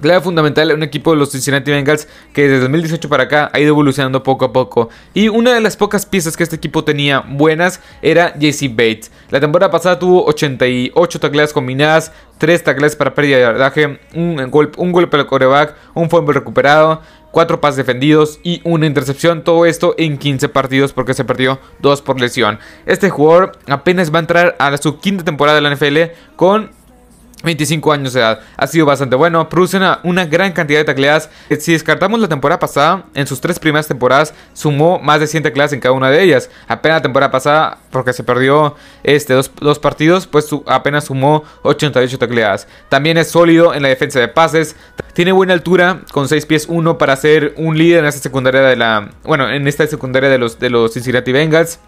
Clave 0.00 0.20
fundamental 0.20 0.72
un 0.72 0.82
equipo 0.82 1.12
de 1.12 1.16
los 1.16 1.30
Cincinnati 1.30 1.70
Bengals 1.70 2.06
que 2.34 2.42
desde 2.42 2.60
2018 2.60 3.08
para 3.08 3.24
acá 3.24 3.50
ha 3.52 3.60
ido 3.60 3.70
evolucionando 3.70 4.22
poco 4.22 4.44
a 4.44 4.52
poco. 4.52 4.90
Y 5.14 5.28
una 5.28 5.54
de 5.54 5.60
las 5.60 5.76
pocas 5.76 6.04
piezas 6.04 6.36
que 6.36 6.42
este 6.42 6.56
equipo 6.56 6.84
tenía 6.84 7.20
buenas 7.20 7.80
era 8.02 8.34
JC 8.38 8.68
Bates. 8.70 9.10
La 9.30 9.40
temporada 9.40 9.70
pasada 9.70 9.98
tuvo 9.98 10.26
88 10.26 11.20
tacleadas 11.20 11.52
combinadas, 11.54 12.12
3 12.38 12.62
tacleadas 12.62 12.94
para 12.94 13.14
pérdida 13.14 13.36
de 13.36 13.42
yardaje, 13.44 13.98
un, 14.14 14.50
golpe, 14.50 14.80
un 14.80 14.92
golpe 14.92 15.16
al 15.16 15.26
coreback, 15.26 15.74
un 15.94 16.10
fumble 16.10 16.34
recuperado, 16.34 17.00
4 17.30 17.60
pases 17.60 17.78
defendidos 17.78 18.38
y 18.42 18.60
una 18.64 18.84
intercepción. 18.86 19.44
Todo 19.44 19.64
esto 19.64 19.94
en 19.96 20.18
15 20.18 20.50
partidos 20.50 20.92
porque 20.92 21.14
se 21.14 21.24
perdió 21.24 21.58
2 21.80 22.02
por 22.02 22.20
lesión. 22.20 22.58
Este 22.84 23.08
jugador 23.08 23.52
apenas 23.66 24.12
va 24.12 24.18
a 24.18 24.20
entrar 24.20 24.56
a 24.58 24.76
su 24.76 24.98
quinta 24.98 25.24
temporada 25.24 25.56
de 25.56 25.62
la 25.62 25.74
NFL 25.74 25.98
con 26.36 26.75
25 27.42 27.92
años 27.92 28.12
de 28.12 28.20
edad. 28.20 28.40
Ha 28.56 28.66
sido 28.66 28.86
bastante 28.86 29.14
bueno. 29.14 29.48
Produce 29.48 29.76
una, 29.76 30.24
gran 30.24 30.52
cantidad 30.52 30.80
de 30.80 30.84
tacleadas. 30.84 31.30
Si 31.60 31.72
descartamos 31.72 32.18
la 32.18 32.28
temporada 32.28 32.58
pasada, 32.58 33.04
en 33.14 33.26
sus 33.26 33.40
tres 33.40 33.58
primeras 33.58 33.86
temporadas 33.86 34.34
sumó 34.52 34.98
más 34.98 35.20
de 35.20 35.26
100 35.26 35.44
tacleadas 35.44 35.72
en 35.72 35.80
cada 35.80 35.92
una 35.92 36.10
de 36.10 36.22
ellas. 36.22 36.50
Apenas 36.66 36.98
la 36.98 37.02
temporada 37.02 37.30
pasada, 37.30 37.78
porque 37.90 38.12
se 38.12 38.24
perdió 38.24 38.74
este, 39.02 39.34
dos, 39.34 39.78
partidos, 39.78 40.26
pues 40.26 40.48
apenas 40.66 41.04
sumó 41.04 41.44
88 41.62 42.18
tacleadas. 42.18 42.66
También 42.88 43.18
es 43.18 43.28
sólido 43.28 43.74
en 43.74 43.82
la 43.82 43.88
defensa 43.88 44.18
de 44.18 44.28
pases. 44.28 44.74
Tiene 45.12 45.32
buena 45.32 45.52
altura, 45.52 46.02
con 46.12 46.28
6 46.28 46.46
pies 46.46 46.66
1 46.68 46.98
para 46.98 47.16
ser 47.16 47.54
un 47.56 47.76
líder 47.76 48.00
en 48.00 48.06
esta 48.06 48.20
secundaria 48.20 48.62
de 48.62 48.76
la. 48.76 49.10
Bueno, 49.24 49.48
en 49.50 49.66
esta 49.68 49.86
secundaria 49.86 50.28
de 50.30 50.38
los, 50.38 50.58
de 50.58 50.70
los 50.70 50.92
Cincinnati 50.92 51.32
Bengals. 51.32 51.80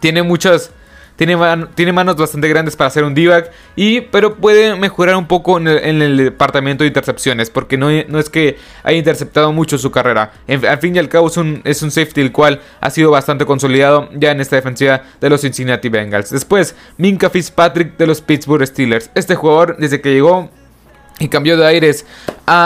Tiene 0.00 0.22
muchas 0.22 0.70
tiene, 1.16 1.36
tiene 1.74 1.92
manos 1.92 2.16
bastante 2.16 2.48
grandes 2.48 2.76
para 2.76 2.88
hacer 2.88 3.04
un 3.04 3.14
d 3.14 3.44
y 3.76 4.00
pero 4.00 4.36
puede 4.36 4.74
mejorar 4.76 5.16
un 5.16 5.26
poco 5.26 5.58
en 5.58 5.68
el, 5.68 6.16
departamento 6.16 6.84
de 6.84 6.88
intercepciones, 6.88 7.50
porque 7.50 7.76
no, 7.76 7.88
no, 8.08 8.18
es 8.18 8.30
que 8.30 8.56
haya 8.82 8.98
interceptado 8.98 9.52
mucho 9.52 9.78
su 9.78 9.90
carrera. 9.90 10.32
al 10.48 10.78
fin 10.78 10.96
y 10.96 10.98
al 10.98 11.08
cabo 11.08 11.28
es 11.28 11.36
un, 11.36 11.60
es 11.64 11.82
un 11.82 11.90
safety 11.90 12.20
el 12.20 12.32
cual 12.32 12.60
ha 12.80 12.90
sido 12.90 13.10
bastante 13.10 13.44
consolidado 13.44 14.08
ya 14.14 14.30
en 14.30 14.40
esta 14.40 14.56
defensiva 14.56 15.02
de 15.20 15.30
los 15.30 15.40
Cincinnati 15.42 15.88
Bengals. 15.88 16.30
Después, 16.30 16.74
Minka 16.96 17.30
Fitzpatrick 17.30 17.96
de 17.96 18.06
los 18.06 18.20
Pittsburgh 18.20 18.66
Steelers. 18.66 19.10
Este 19.14 19.34
jugador, 19.34 19.76
desde 19.78 20.00
que 20.00 20.12
llegó 20.12 20.50
y 21.18 21.28
cambió 21.28 21.56
de 21.56 21.66
aires 21.66 22.06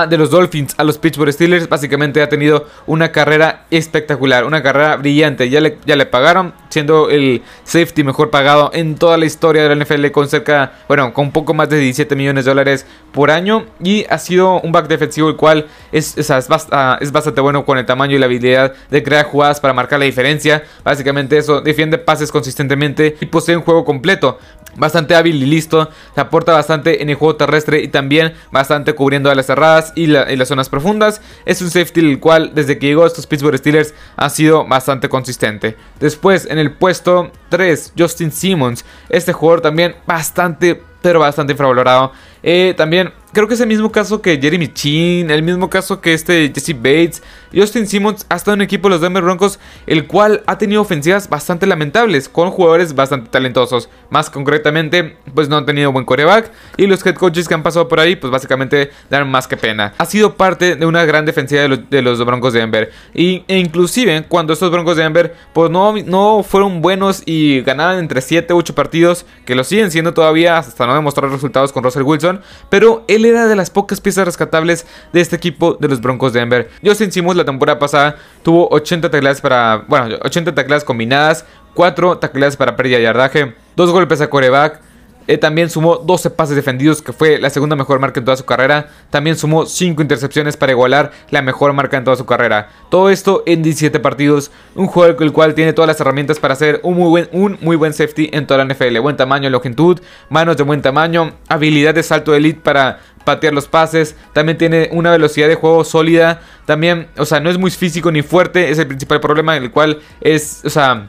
de 0.09 0.17
los 0.17 0.31
Dolphins 0.31 0.75
a 0.79 0.85
los 0.85 0.97
Pittsburgh 0.97 1.31
Steelers. 1.31 1.69
Básicamente 1.69 2.23
ha 2.23 2.29
tenido 2.29 2.67
una 2.87 3.13
carrera 3.13 3.67
espectacular, 3.71 4.45
una 4.45 4.63
carrera 4.63 4.97
brillante. 4.97 5.51
Ya 5.51 5.61
le, 5.61 5.77
ya 5.85 5.95
le 5.95 6.07
pagaron, 6.07 6.55
siendo 6.71 7.11
el 7.11 7.43
safety 7.65 8.03
mejor 8.03 8.31
pagado 8.31 8.71
en 8.73 8.95
toda 8.95 9.19
la 9.19 9.27
historia 9.27 9.63
de 9.63 9.75
la 9.75 9.85
NFL 9.85 10.07
con 10.11 10.29
cerca, 10.29 10.73
bueno, 10.89 11.13
con 11.13 11.33
poco 11.33 11.53
más 11.53 11.69
de 11.69 11.79
17 11.79 12.17
millones 12.17 12.47
de 12.47 12.51
dólares 12.51 12.87
por 13.13 13.31
año. 13.31 13.67
Y 13.79 14.07
ha 14.09 14.17
sido 14.17 14.59
un 14.61 14.73
back 14.73 14.89
defensivo 14.89 15.29
el 15.29 15.37
cual 15.37 15.67
es, 15.93 16.17
es, 16.17 16.31
es, 16.31 17.13
bastante 17.13 17.41
bueno 17.43 17.67
con 17.67 17.77
el 17.77 17.85
tamaño 17.85 18.17
y 18.17 18.19
la 18.19 18.27
habilidad 18.27 18.73
de 18.91 19.03
crear 19.03 19.27
jugadas 19.27 19.61
para 19.61 19.75
marcar 19.75 19.99
la 19.99 20.07
diferencia. 20.07 20.65
Básicamente 20.83 21.37
eso, 21.37 21.61
defiende 21.61 21.99
pases 21.99 22.33
consistentemente 22.33 23.17
y 23.21 23.27
posee 23.27 23.55
un 23.55 23.63
juego 23.63 23.85
completo 23.85 24.39
bastante 24.77 25.15
hábil 25.15 25.43
y 25.43 25.47
listo. 25.47 25.91
Se 26.15 26.21
aporta 26.21 26.53
bastante 26.53 27.03
en 27.03 27.11
el 27.11 27.17
juego 27.17 27.37
terrestre 27.37 27.83
y 27.83 27.89
también 27.89 28.35
bastante 28.51 28.95
cubriendo 28.95 29.31
a 29.31 29.35
las 29.35 29.47
y, 29.95 30.07
las 30.07 30.49
zonas 30.49 30.69
profundas. 30.69 31.21
Es 31.45 31.61
un 31.63 31.71
safety 31.71 32.01
el 32.01 32.21
cual 32.21 32.53
desde 32.55 32.79
que 32.79 32.87
llegó 32.87 33.05
a 33.05 33.07
estos 33.07 33.27
Pittsburgh 33.27 33.59
Steelers 33.59 33.95
ha 34.17 34.31
sido 34.31 34.67
bastante 34.67 35.09
consistente. 35.09 35.77
Después 36.01 36.47
en 36.47 36.59
el 36.59 36.73
puesto 36.73 37.31
3, 37.49 37.95
Justin 37.99 38.33
Simmons. 38.33 38.85
Este 39.09 39.33
jugador 39.33 39.61
también 39.61 39.97
bastante, 40.07 40.81
pero 41.03 41.21
bastante 41.21 41.53
infravalorado. 41.53 42.13
Eh, 42.43 42.75
también 42.77 43.13
creo 43.35 43.49
que 43.49 43.55
es 43.55 43.61
el 43.61 43.67
mismo 43.67 43.93
caso 43.93 44.23
que 44.23 44.39
Jeremy 44.41 44.69
Chin, 44.69 45.31
el 45.31 45.43
mismo 45.43 45.69
caso 45.69 46.01
que 46.01 46.15
este 46.15 46.51
Jesse 46.55 46.75
Bates. 46.75 47.23
Justin 47.55 47.87
Simmons 47.87 48.27
ha 48.29 48.37
estado 48.37 48.55
en 48.55 48.63
equipo 48.63 48.89
de 48.89 48.95
los 48.95 49.01
Denver 49.01 49.23
Broncos, 49.23 49.61
el 49.87 50.07
cual 50.07 50.43
ha 50.47 50.59
tenido 50.59 50.83
ofensivas 50.83 51.29
bastante 51.29 51.67
lamentables, 51.67 52.29
con 52.29 52.51
jugadores 52.51 52.95
bastante 52.95 53.31
talentosos. 53.31 53.89
Más 54.11 54.31
concretamente, 54.31 55.17
pues 55.35 55.49
no 55.49 55.57
han 55.57 55.67
tenido 55.67 55.93
buen 55.93 56.05
coreback, 56.05 56.51
y 56.77 56.87
los 56.87 57.05
head 57.07 57.15
coaches 57.15 57.47
que 57.47 57.55
han 57.55 57.63
pasado 57.63 57.87
por 57.87 58.01
ahí, 58.01 58.17
pues 58.17 58.31
básicamente 58.33 58.91
dan 59.11 59.31
más 59.31 59.47
que 59.47 59.57
pena. 59.57 59.95
Ha 59.99 60.07
sido 60.07 60.35
parte 60.35 60.75
de 60.75 60.87
una 60.87 61.05
gran 61.05 61.27
defensiva 61.27 61.63
de 61.63 62.03
los, 62.03 62.25
Broncos 62.25 62.55
de 62.55 62.61
Denver, 62.61 62.91
y, 63.15 63.45
e 63.47 63.59
inclusive 63.59 64.25
cuando 64.29 64.53
estos 64.53 64.71
Broncos 64.71 64.97
de 64.97 65.03
Denver, 65.05 65.37
pues 65.53 65.71
no, 65.71 65.93
no 65.93 66.43
fueron 66.43 66.81
buenos 66.83 67.23
y 67.27 67.61
ganaban 67.63 67.99
entre 67.99 68.21
7 68.21 68.53
u 68.53 68.59
8 68.59 68.75
partidos, 68.75 69.27
que 69.45 69.55
lo 69.55 69.63
siguen 69.63 69.91
siendo 69.91 70.15
todavía 70.15 70.59
hasta 70.59 70.87
no 70.87 70.95
demostrar 70.95 71.31
resultados 71.31 71.73
con 71.73 71.85
Russell 71.85 72.03
Wilson, 72.03 72.41
pero 72.69 73.05
él 73.09 73.24
era 73.25 73.47
de 73.47 73.57
las 73.57 73.71
pocas 73.71 74.01
piezas 74.01 74.25
rescatables 74.25 74.87
de 75.13 75.21
este 75.21 75.37
equipo 75.37 75.75
de 75.75 75.89
los 75.89 76.01
Broncos 76.01 76.33
de 76.33 76.41
Denver. 76.41 76.71
Justin 76.85 77.13
Simmons 77.13 77.37
la 77.37 77.45
temporada 77.45 77.79
pasada 77.79 78.17
tuvo 78.43 78.69
80 78.71 79.11
tacleadas 79.11 79.41
para, 79.41 79.85
bueno, 79.89 80.17
80 80.23 80.55
tacleadas 80.55 80.85
combinadas, 80.85 81.45
4 81.75 82.19
tacleadas 82.19 82.57
para 82.57 82.77
pérdida 82.77 82.99
de 82.99 83.05
yardaje, 83.05 83.55
2 83.77 83.91
golpes 83.91 84.21
a 84.21 84.29
coreback, 84.29 84.81
eh, 85.27 85.39
también 85.39 85.71
sumó 85.71 85.97
12 85.97 86.31
pases 86.31 86.57
defendidos, 86.57 87.01
que 87.01 87.13
fue 87.13 87.39
la 87.39 87.51
segunda 87.51 87.77
mejor 87.77 87.99
marca 87.99 88.21
en 88.21 88.25
toda 88.25 88.37
su 88.37 88.45
carrera. 88.45 88.89
También 89.11 89.37
sumó 89.37 89.67
5 89.67 90.03
intercepciones 90.03 90.57
para 90.57 90.73
igualar 90.73 91.13
la 91.31 91.41
mejor 91.43 91.73
marca 91.73 91.97
en 91.97 92.05
toda 92.05 92.17
su 92.17 92.27
carrera. 92.27 92.69
Todo 92.91 93.11
esto 93.11 93.43
en 93.47 93.63
17 93.63 94.01
partidos. 94.01 94.51
Un 94.75 94.87
jugador 94.87 95.17
con 95.17 95.27
el 95.27 95.33
cual 95.33 95.55
tiene 95.55 95.73
todas 95.73 95.89
las 95.89 96.01
herramientas 96.01 96.39
para 96.39 96.55
ser 96.55 96.81
un 96.83 96.97
muy 96.97 97.09
buen, 97.09 97.29
un 97.33 97.59
muy 97.61 97.77
buen 97.77 97.95
safety 97.95 98.29
en 98.33 98.47
toda 98.47 98.65
la 98.65 98.73
NFL. 98.73 98.99
Buen 98.99 99.17
tamaño, 99.17 99.49
longitud, 99.49 100.01
manos 100.29 100.57
de 100.57 100.63
buen 100.63 100.83
tamaño, 100.83 101.33
habilidad 101.49 101.95
de 101.95 102.03
salto 102.03 102.33
de 102.33 102.39
elite 102.39 102.61
para 102.63 103.01
patear 103.25 103.55
los 103.55 103.67
pases. 103.67 104.17
También 104.35 104.59
tiene 104.59 104.91
una 104.93 105.11
velocidad 105.11 105.49
de 105.49 105.55
juego 105.55 105.85
sólida. 105.85 106.43
También, 106.67 107.09
o 107.17 107.25
sea, 107.25 107.41
no 107.41 107.49
es 107.49 107.57
muy 107.57 107.71
físico 107.71 108.13
ni 108.13 108.23
fuerte. 108.23 108.71
Es 108.71 108.79
el 108.79 108.87
principal 108.87 109.21
problema, 109.21 109.57
el 109.57 109.71
cual 109.71 110.01
es, 110.21 110.61
o 110.65 110.71
sea 110.71 111.09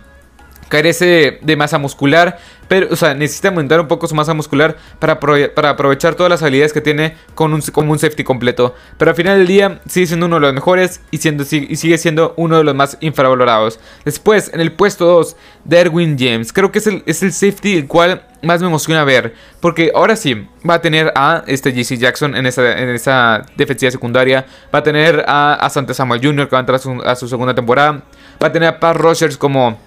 carece 0.69 1.39
de 1.41 1.55
masa 1.55 1.77
muscular, 1.77 2.39
pero, 2.67 2.87
o 2.91 2.95
sea, 2.95 3.13
necesita 3.13 3.49
aumentar 3.49 3.79
un 3.79 3.87
poco 3.87 4.07
su 4.07 4.15
masa 4.15 4.33
muscular 4.33 4.75
para, 4.99 5.19
para 5.19 5.69
aprovechar 5.69 6.15
todas 6.15 6.29
las 6.29 6.41
habilidades 6.41 6.73
que 6.73 6.81
tiene 6.81 7.15
con 7.35 7.53
un, 7.53 7.61
como 7.61 7.91
un 7.91 7.99
safety 7.99 8.23
completo. 8.23 8.73
Pero 8.97 9.11
al 9.11 9.15
final 9.15 9.37
del 9.37 9.47
día 9.47 9.81
sigue 9.87 10.07
siendo 10.07 10.25
uno 10.25 10.37
de 10.37 10.41
los 10.41 10.53
mejores 10.53 11.01
y, 11.11 11.17
siendo, 11.19 11.43
y 11.43 11.75
sigue 11.75 11.97
siendo 11.97 12.33
uno 12.37 12.57
de 12.57 12.63
los 12.63 12.75
más 12.75 12.97
infravalorados. 13.01 13.79
Después, 14.03 14.51
en 14.53 14.61
el 14.61 14.71
puesto 14.71 15.05
2, 15.05 15.35
Derwin 15.63 16.17
James. 16.17 16.51
Creo 16.51 16.71
que 16.71 16.79
es 16.79 16.87
el, 16.87 17.03
es 17.05 17.21
el 17.21 17.33
safety 17.33 17.77
el 17.77 17.87
cual 17.87 18.25
más 18.41 18.61
me 18.61 18.67
emociona 18.67 19.03
ver. 19.03 19.33
Porque 19.59 19.91
ahora 19.93 20.15
sí, 20.15 20.47
va 20.67 20.75
a 20.75 20.81
tener 20.81 21.11
a 21.15 21.43
este 21.47 21.71
JC 21.71 21.97
Jackson 21.97 22.35
en 22.35 22.45
esa, 22.45 22.79
en 22.79 22.89
esa 22.89 23.45
defensiva 23.57 23.91
secundaria. 23.91 24.45
Va 24.73 24.79
a 24.79 24.83
tener 24.83 25.23
a, 25.27 25.53
a 25.53 25.69
Santa 25.69 25.93
Samuel 25.93 26.21
Jr. 26.23 26.47
que 26.47 26.55
va 26.55 26.59
a 26.59 26.61
entrar 26.61 26.75
a 26.77 26.79
su, 26.79 27.01
a 27.03 27.15
su 27.15 27.27
segunda 27.27 27.53
temporada. 27.53 28.03
Va 28.41 28.47
a 28.47 28.51
tener 28.51 28.69
a 28.69 28.79
Pat 28.79 28.95
Rogers 28.97 29.37
como 29.37 29.79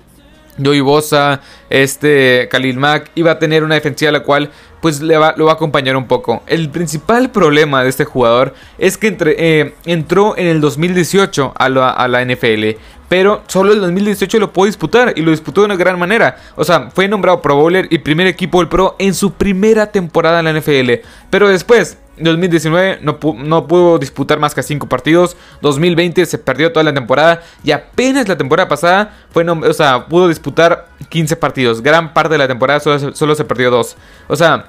Joey 0.62 0.80
Bosa, 0.80 1.40
este 1.70 2.48
Khalil 2.50 2.78
Mack 2.78 3.10
iba 3.14 3.32
a 3.32 3.38
tener 3.38 3.64
una 3.64 3.74
defensiva 3.74 4.12
la 4.12 4.20
cual 4.20 4.50
pues 4.80 5.00
le 5.00 5.16
va, 5.16 5.34
lo 5.36 5.46
va 5.46 5.52
a 5.52 5.54
acompañar 5.54 5.96
un 5.96 6.06
poco. 6.06 6.42
El 6.46 6.70
principal 6.70 7.30
problema 7.30 7.82
de 7.82 7.88
este 7.88 8.04
jugador 8.04 8.54
es 8.78 8.96
que 8.96 9.16
eh, 9.20 9.74
entró 9.86 10.36
en 10.36 10.46
el 10.46 10.60
2018 10.60 11.52
a 11.56 11.68
la, 11.68 11.90
a 11.90 12.08
la 12.08 12.24
NFL, 12.24 12.78
pero 13.08 13.42
solo 13.46 13.72
el 13.72 13.80
2018 13.80 14.38
lo 14.38 14.52
pudo 14.52 14.66
disputar 14.66 15.14
y 15.16 15.22
lo 15.22 15.30
disputó 15.30 15.62
de 15.62 15.66
una 15.66 15.76
gran 15.76 15.98
manera. 15.98 16.36
O 16.56 16.64
sea, 16.64 16.90
fue 16.94 17.08
nombrado 17.08 17.42
Pro 17.42 17.56
Bowler 17.56 17.88
y 17.90 17.98
primer 17.98 18.26
equipo 18.26 18.58
del 18.58 18.68
Pro 18.68 18.94
en 18.98 19.14
su 19.14 19.32
primera 19.32 19.90
temporada 19.90 20.40
en 20.40 20.44
la 20.44 20.52
NFL. 20.52 21.06
Pero 21.30 21.48
después 21.48 21.98
2019 22.20 23.00
no, 23.02 23.18
no, 23.34 23.66
pudo 23.66 23.98
disputar 23.98 24.38
más 24.38 24.54
que 24.54 24.62
5 24.62 24.88
partidos. 24.88 25.37
2020 25.62 26.26
se 26.26 26.38
perdió 26.38 26.72
toda 26.72 26.84
la 26.84 26.94
temporada. 26.94 27.42
Y 27.64 27.72
apenas 27.72 28.28
la 28.28 28.37
temporada 28.37 28.68
pasada 28.68 29.16
fue, 29.30 29.48
o 29.48 29.72
sea, 29.72 30.06
pudo 30.06 30.28
disputar 30.28 30.88
15 31.08 31.37
partidos. 31.37 31.82
Gran 31.82 32.14
parte 32.14 32.34
de 32.34 32.38
la 32.38 32.48
temporada 32.48 32.80
solo, 32.80 33.14
solo 33.14 33.34
se 33.34 33.44
perdió 33.44 33.70
2. 33.70 33.96
O 34.28 34.37
sea, 34.37 34.66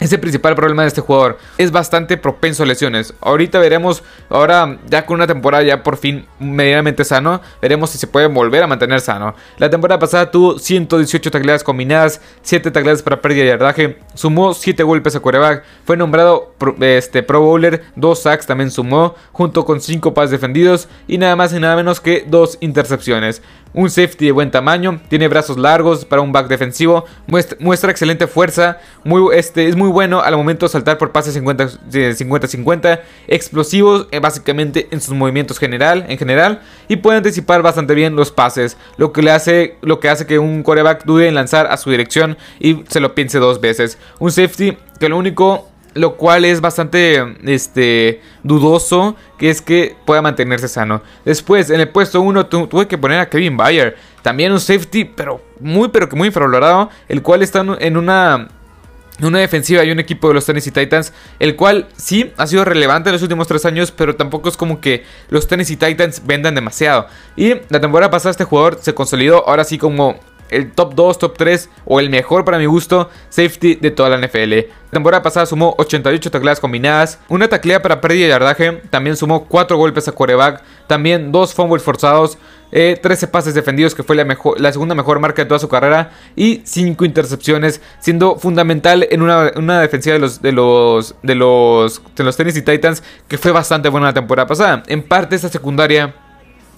es 0.00 0.12
el 0.12 0.20
principal 0.20 0.54
problema 0.54 0.82
de 0.82 0.88
este 0.88 1.00
jugador. 1.00 1.38
Es 1.56 1.72
bastante 1.72 2.16
propenso 2.16 2.62
a 2.62 2.66
lesiones. 2.66 3.14
Ahorita 3.20 3.58
veremos, 3.58 4.02
ahora 4.30 4.78
ya 4.88 5.04
con 5.06 5.16
una 5.16 5.26
temporada 5.26 5.64
ya 5.64 5.82
por 5.82 5.96
fin 5.96 6.26
medianamente 6.38 7.04
sano, 7.04 7.40
veremos 7.60 7.90
si 7.90 7.98
se 7.98 8.06
puede 8.06 8.26
volver 8.26 8.62
a 8.62 8.66
mantener 8.66 9.00
sano. 9.00 9.34
La 9.58 9.70
temporada 9.70 9.98
pasada 9.98 10.30
tuvo 10.30 10.58
118 10.58 11.30
tacleadas 11.30 11.64
combinadas, 11.64 12.20
7 12.42 12.70
tacleadas 12.70 13.02
para 13.02 13.20
pérdida 13.20 13.44
de 13.44 13.50
yardaje, 13.50 13.98
sumó 14.14 14.54
7 14.54 14.82
golpes 14.82 15.16
a 15.16 15.20
quarterback, 15.20 15.64
fue 15.84 15.96
nombrado 15.96 16.52
pro, 16.58 16.76
este, 16.80 17.22
pro 17.22 17.40
Bowler, 17.40 17.84
2 17.96 18.22
sacks 18.22 18.46
también 18.46 18.70
sumó, 18.70 19.14
junto 19.32 19.64
con 19.64 19.80
5 19.80 20.14
pases 20.14 20.30
defendidos 20.30 20.88
y 21.06 21.18
nada 21.18 21.34
más 21.36 21.52
y 21.52 21.60
nada 21.60 21.76
menos 21.76 22.00
que 22.00 22.24
2 22.26 22.58
intercepciones 22.60 23.42
un 23.72 23.90
safety 23.90 24.26
de 24.26 24.32
buen 24.32 24.50
tamaño, 24.50 25.00
tiene 25.08 25.28
brazos 25.28 25.58
largos 25.58 26.04
para 26.04 26.22
un 26.22 26.32
back 26.32 26.48
defensivo, 26.48 27.04
muestra, 27.26 27.90
excelente 27.90 28.26
fuerza, 28.26 28.78
muy, 29.04 29.36
este, 29.36 29.68
es 29.68 29.76
muy 29.76 29.87
bueno 29.92 30.20
al 30.20 30.36
momento 30.36 30.66
de 30.66 30.70
saltar 30.70 30.98
por 30.98 31.12
pases 31.12 31.40
50-50, 31.40 33.00
explosivos 33.26 34.08
eh, 34.10 34.20
básicamente 34.20 34.88
en 34.90 35.00
sus 35.00 35.14
movimientos 35.14 35.58
general, 35.58 36.06
en 36.08 36.18
general 36.18 36.62
y 36.88 36.96
puede 36.96 37.18
anticipar 37.18 37.62
bastante 37.62 37.94
bien 37.94 38.16
los 38.16 38.30
pases, 38.30 38.76
lo 38.96 39.12
que, 39.12 39.22
le 39.22 39.30
hace, 39.30 39.76
lo 39.82 40.00
que 40.00 40.08
hace 40.08 40.26
que 40.26 40.38
un 40.38 40.62
coreback 40.62 41.04
dude 41.04 41.28
en 41.28 41.34
lanzar 41.34 41.66
a 41.66 41.76
su 41.76 41.90
dirección 41.90 42.36
y 42.60 42.84
se 42.88 43.00
lo 43.00 43.14
piense 43.14 43.38
dos 43.38 43.60
veces. 43.60 43.98
Un 44.18 44.32
safety 44.32 44.76
que 44.98 45.08
lo 45.08 45.16
único 45.16 45.68
lo 45.94 46.16
cual 46.16 46.44
es 46.44 46.60
bastante 46.60 47.36
este, 47.44 48.20
dudoso, 48.42 49.16
que 49.36 49.50
es 49.50 49.60
que 49.60 49.96
pueda 50.04 50.22
mantenerse 50.22 50.68
sano. 50.68 51.02
Después, 51.24 51.70
en 51.70 51.80
el 51.80 51.88
puesto 51.88 52.20
1 52.20 52.46
tuve 52.46 52.86
que 52.86 52.98
poner 52.98 53.18
a 53.18 53.28
Kevin 53.28 53.56
Bayer, 53.56 53.96
también 54.22 54.52
un 54.52 54.60
safety, 54.60 55.04
pero 55.04 55.42
muy, 55.60 55.88
pero 55.88 56.08
que 56.08 56.16
muy 56.16 56.28
infravalorado, 56.28 56.90
el 57.08 57.22
cual 57.22 57.42
está 57.42 57.64
en 57.80 57.96
una... 57.96 58.48
Una 59.20 59.40
defensiva 59.40 59.84
y 59.84 59.90
un 59.90 59.98
equipo 59.98 60.28
de 60.28 60.34
los 60.34 60.46
Tennessee 60.46 60.70
Titans, 60.70 61.12
el 61.40 61.56
cual 61.56 61.88
sí 61.96 62.32
ha 62.36 62.46
sido 62.46 62.64
relevante 62.64 63.08
en 63.10 63.14
los 63.14 63.22
últimos 63.22 63.48
tres 63.48 63.64
años, 63.64 63.90
pero 63.90 64.14
tampoco 64.14 64.48
es 64.48 64.56
como 64.56 64.80
que 64.80 65.04
los 65.28 65.48
Tennessee 65.48 65.76
Titans 65.76 66.22
vendan 66.24 66.54
demasiado. 66.54 67.06
Y 67.36 67.54
la 67.68 67.80
temporada 67.80 68.10
pasada 68.10 68.30
este 68.30 68.44
jugador 68.44 68.78
se 68.80 68.94
consolidó 68.94 69.48
ahora 69.48 69.64
sí 69.64 69.76
como 69.76 70.20
el 70.50 70.72
top 70.72 70.94
2, 70.94 71.18
top 71.18 71.36
3 71.36 71.68
o 71.84 72.00
el 72.00 72.10
mejor 72.10 72.44
para 72.44 72.58
mi 72.58 72.66
gusto 72.66 73.10
safety 73.28 73.74
de 73.76 73.90
toda 73.90 74.08
la 74.08 74.18
NFL. 74.18 74.52
La 74.52 74.92
temporada 74.92 75.22
pasada 75.22 75.46
sumó 75.46 75.74
88 75.78 76.30
tacleadas 76.30 76.60
combinadas, 76.60 77.18
una 77.28 77.48
taclea 77.48 77.82
para 77.82 78.00
pérdida 78.00 78.24
de 78.24 78.28
yardaje, 78.30 78.72
también 78.90 79.16
sumó 79.16 79.44
4 79.44 79.76
golpes 79.76 80.08
a 80.08 80.12
quarterback, 80.12 80.62
también 80.86 81.32
2 81.32 81.54
fumbles 81.54 81.82
forzados, 81.82 82.38
13 82.70 83.24
eh, 83.24 83.28
pases 83.28 83.54
defendidos 83.54 83.94
que 83.94 84.02
fue 84.02 84.16
la, 84.16 84.72
segunda 84.72 84.94
mejor 84.94 85.20
marca 85.20 85.42
de 85.42 85.46
toda 85.46 85.58
su 85.58 85.68
carrera 85.68 86.10
y 86.36 86.62
5 86.64 87.04
intercepciones, 87.04 87.80
siendo 87.98 88.36
fundamental 88.36 89.06
en 89.10 89.22
una, 89.22 89.52
una 89.56 89.80
defensiva 89.80 90.14
de 90.14 90.18
los, 90.18 90.42
de 90.42 90.52
los, 90.52 91.14
de 91.22 91.34
los, 91.34 92.02
de 92.16 92.24
los 92.24 92.36
Tennessee 92.36 92.62
Titans 92.62 93.02
que 93.26 93.38
fue 93.38 93.52
bastante 93.52 93.88
buena 93.88 94.08
la 94.08 94.14
temporada 94.14 94.46
pasada. 94.46 94.82
En 94.86 95.02
parte 95.02 95.36
esta 95.36 95.48
secundaria 95.48 96.14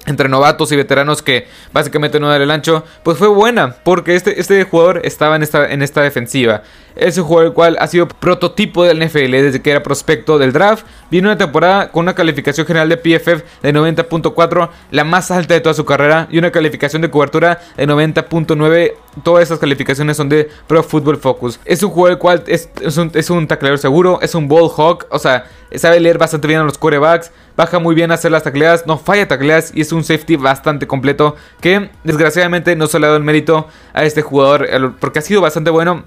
entre 0.07 0.29
novatos 0.29 0.73
y 0.73 0.77
veteranos 0.77 1.23
que 1.23 1.47
básicamente 1.73 2.21
no 2.21 2.29
dan 2.29 2.41
el 2.41 2.51
ancho, 2.51 2.85
pues 3.03 3.19
fue 3.19 3.29
buena, 3.29 3.77
porque 3.85 4.15
este, 4.15 4.41
este 4.41 4.65
jugador 4.65 5.03
estaba 5.05 5.37
en 5.37 5.43
esta, 5.43 5.71
en 5.71 5.83
esta 5.83 6.03
defensiva. 6.03 6.63
Es 6.97 7.17
un 7.19 7.25
jugador 7.25 7.49
el 7.49 7.53
cual 7.53 7.77
ha 7.81 7.87
sido 7.87 8.09
prototipo 8.09 8.85
del 8.85 9.05
NFL 9.05 9.31
desde 9.31 9.63
que 9.63 9.71
era 9.71 9.83
prospecto 9.83 10.39
del 10.39 10.53
draft. 10.53 10.85
Vino 11.11 11.29
una 11.29 11.39
temporada 11.39 11.91
con 11.91 12.03
una 12.03 12.15
calificación 12.15 12.67
general 12.67 12.89
de 12.89 12.97
PFF 12.97 13.43
de 13.63 13.75
90.4, 13.75 14.71
la 14.91 15.05
más 15.05 15.31
alta 15.31 15.55
de 15.55 15.61
toda 15.61 15.75
su 15.75 15.85
carrera, 15.85 16.29
y 16.31 16.39
una 16.39 16.51
calificación 16.51 17.03
de 17.03 17.11
cobertura 17.11 17.61
de 17.77 17.87
90.9. 17.87 18.95
Todas 19.23 19.45
esas 19.45 19.59
calificaciones 19.59 20.17
son 20.17 20.29
de 20.29 20.49
Pro 20.67 20.83
Football 20.83 21.17
Focus. 21.17 21.61
Es 21.65 21.83
un 21.83 21.91
jugador 21.91 22.13
el 22.13 22.19
cual 22.19 22.45
es, 22.47 22.69
un, 22.97 23.11
es 23.15 23.31
un 23.31 23.47
tacleador 23.47 23.79
seguro, 23.79 24.19
es 24.23 24.35
un 24.35 24.49
ball 24.49 24.71
hawk, 24.77 25.07
o 25.11 25.19
sea, 25.19 25.47
sabe 25.79 26.01
leer 26.01 26.19
bastante 26.19 26.49
bien 26.49 26.61
a 26.61 26.65
los 26.65 26.79
corebacks, 26.79 27.31
baja 27.57 27.79
muy 27.79 27.95
bien 27.95 28.11
a 28.11 28.15
hacer 28.15 28.33
las 28.33 28.43
tacleadas, 28.43 28.87
no 28.87 28.99
falla 28.99 29.29
tacleadas 29.29 29.73
y 29.75 29.83
es 29.83 29.93
un 29.93 30.05
safety 30.05 30.37
bastante 30.37 30.87
completo 30.87 31.37
que 31.61 31.91
desgraciadamente 32.05 32.75
no 32.77 32.87
se 32.87 32.99
le 32.99 33.07
ha 33.07 33.09
dado 33.09 33.19
el 33.19 33.25
mérito 33.25 33.69
a 33.93 34.05
este 34.05 34.23
jugador 34.23 34.95
porque 34.99 35.19
ha 35.21 35.23
sido 35.23 35.41
bastante 35.41 35.71
bueno 35.71 36.05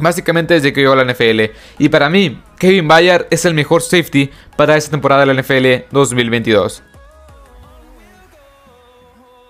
Básicamente 0.00 0.54
desde 0.54 0.72
que 0.72 0.80
llegó 0.80 0.92
a 0.92 0.96
la 0.96 1.12
NFL. 1.12 1.52
Y 1.78 1.88
para 1.88 2.08
mí, 2.08 2.40
Kevin 2.58 2.88
Bayard 2.88 3.26
es 3.30 3.44
el 3.44 3.54
mejor 3.54 3.82
safety 3.82 4.30
para 4.56 4.76
esta 4.76 4.90
temporada 4.90 5.24
de 5.24 5.34
la 5.34 5.42
NFL 5.42 5.92
2022. 5.92 6.82